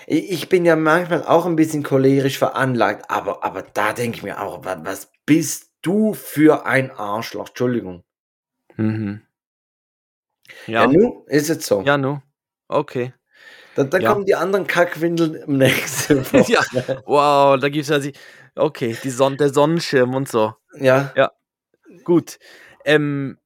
[0.08, 4.42] ich bin ja manchmal auch ein bisschen cholerisch veranlagt, aber, aber da denke ich mir
[4.42, 7.48] auch, was bist du für ein Arschloch?
[7.48, 8.04] Entschuldigung.
[8.76, 9.22] Mhm.
[10.68, 10.82] Ja.
[10.82, 11.82] ja, nu, ist es so.
[11.82, 12.22] Ja, nu.
[12.68, 13.14] Okay.
[13.76, 14.12] Dann, dann ja.
[14.12, 16.52] kommen die anderen Kackwindeln im nächsten Woche.
[16.52, 16.62] ja,
[17.06, 18.14] wow, da gibt es ja die,
[18.56, 20.54] okay, die Son der Sonnenschirm und so.
[20.80, 21.12] Ja.
[21.16, 21.32] Ja,
[22.04, 22.40] gut.
[22.86, 23.38] Ähm,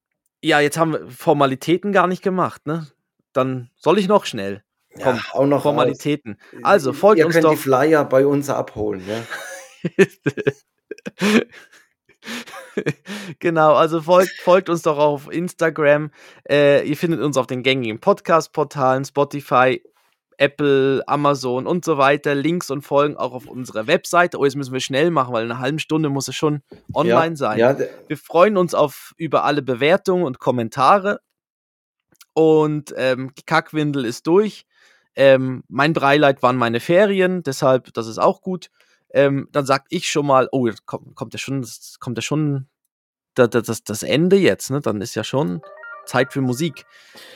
[0.42, 2.88] ja, jetzt haben wir Formalitäten gar nicht gemacht, ne?
[3.34, 4.64] Dann soll ich noch schnell.
[5.02, 6.38] Komm, ja, auch noch Formalitäten.
[6.58, 6.64] Aus.
[6.64, 7.52] Also, folgt Ihr uns könnt doch.
[7.52, 9.24] die Flyer bei uns abholen, ja.
[13.40, 16.12] genau, also folgt, folgt uns doch auf Instagram.
[16.50, 19.82] Äh, ihr findet uns auf den gängigen Podcast-Portalen, Spotify,
[20.40, 22.34] Apple, Amazon und so weiter.
[22.34, 24.38] Links und Folgen auch auf unserer Webseite.
[24.38, 26.62] Oh, jetzt müssen wir schnell machen, weil in einer halben Stunde muss es schon
[26.94, 27.60] online ja, sein.
[27.60, 31.20] Ja, wir freuen uns auf über alle Bewertungen und Kommentare.
[32.34, 34.66] Und ähm, die Kackwindel ist durch.
[35.16, 38.70] Ähm, mein Breileid waren meine Ferien, deshalb, das ist auch gut.
[39.12, 41.68] Ähm, dann sag ich schon mal, oh, jetzt kommt, kommt ja schon,
[42.00, 42.68] kommt ja schon
[43.34, 44.80] das, das, das Ende jetzt, ne?
[44.80, 45.62] Dann ist ja schon
[46.10, 46.86] Zeit für Musik.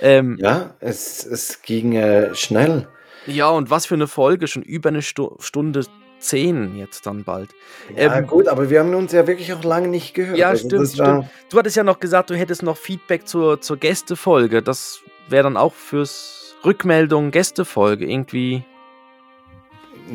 [0.01, 2.87] Ähm, ja, es, es ging äh, schnell.
[3.25, 5.85] Ja, und was für eine Folge, schon über eine Stu Stunde
[6.19, 7.49] zehn jetzt dann bald.
[7.95, 10.37] Ja, ähm, gut, aber wir haben uns ja wirklich auch lange nicht gehört.
[10.37, 11.29] Ja, also stimmt, stimmt.
[11.49, 14.61] Du hattest ja noch gesagt, du hättest noch Feedback zur, zur Gästefolge.
[14.61, 18.63] Das wäre dann auch fürs Rückmeldung Gästefolge irgendwie.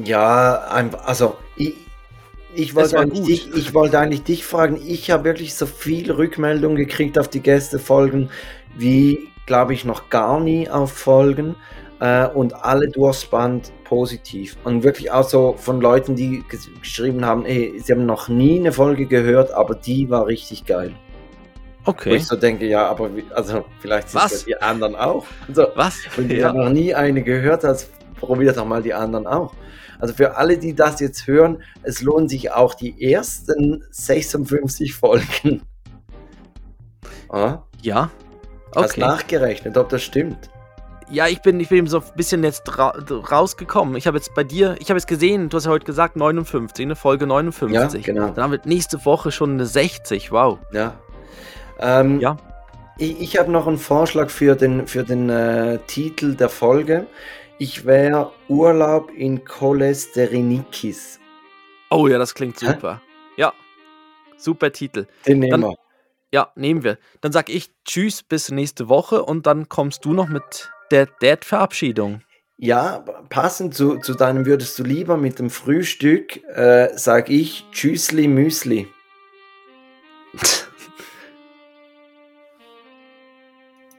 [0.05, 0.57] Ja,
[1.05, 1.75] also ich,
[2.59, 4.81] ich wollte, eigentlich dich, ich wollte eigentlich dich fragen.
[4.85, 8.31] Ich habe wirklich so viel Rückmeldung gekriegt auf die Gästefolgen
[8.77, 11.55] wie, glaube ich, noch gar nie auf Folgen.
[12.01, 14.57] Äh, und alle durchs Band positiv.
[14.65, 16.45] Und wirklich auch so von Leuten, die
[16.81, 20.93] geschrieben haben, ey, sie haben noch nie eine Folge gehört, aber die war richtig geil.
[21.85, 22.11] Okay.
[22.11, 25.27] Wo ich so denke, ja, aber wie, also vielleicht sind die anderen auch.
[25.49, 25.97] Also, Was?
[26.17, 26.53] Wenn du ja.
[26.53, 27.91] noch nie eine gehört hast,
[28.21, 29.55] probier doch mal die anderen auch.
[29.99, 35.63] Also für alle, die das jetzt hören, es lohnen sich auch die ersten 56 Folgen.
[37.31, 37.63] Ah?
[37.83, 38.11] Ja.
[38.71, 38.83] Okay.
[38.83, 40.49] Hast nachgerechnet, ob das stimmt.
[41.11, 43.97] Ja, ich bin, ich bin so ein bisschen jetzt ra rausgekommen.
[43.97, 46.85] Ich habe jetzt bei dir, ich habe jetzt gesehen, du hast ja heute gesagt 59,
[46.85, 48.07] eine Folge 59.
[48.07, 48.31] Ja, genau.
[48.31, 50.59] Dann haben wir nächste Woche schon eine 60, wow.
[50.73, 50.95] Ja.
[51.79, 52.37] Ähm, ja.
[52.99, 57.07] Ich, ich habe noch einen Vorschlag für den, für den äh, Titel der Folge.
[57.61, 61.19] Ich wäre Urlaub in Cholesterinikis.
[61.91, 63.01] Oh ja, das klingt super.
[63.35, 63.41] Hä?
[63.41, 63.53] Ja,
[64.37, 65.07] super Titel.
[65.27, 65.77] Den nehmen dann, wir.
[66.33, 66.99] Ja, nehmen wir.
[67.21, 72.23] Dann sag ich Tschüss bis nächste Woche und dann kommst du noch mit der Dad-Verabschiedung.
[72.59, 78.29] Ja, passend zu, zu deinem Würdest du lieber mit dem Frühstück, äh, sag ich Tschüssli
[78.29, 78.87] Müsli.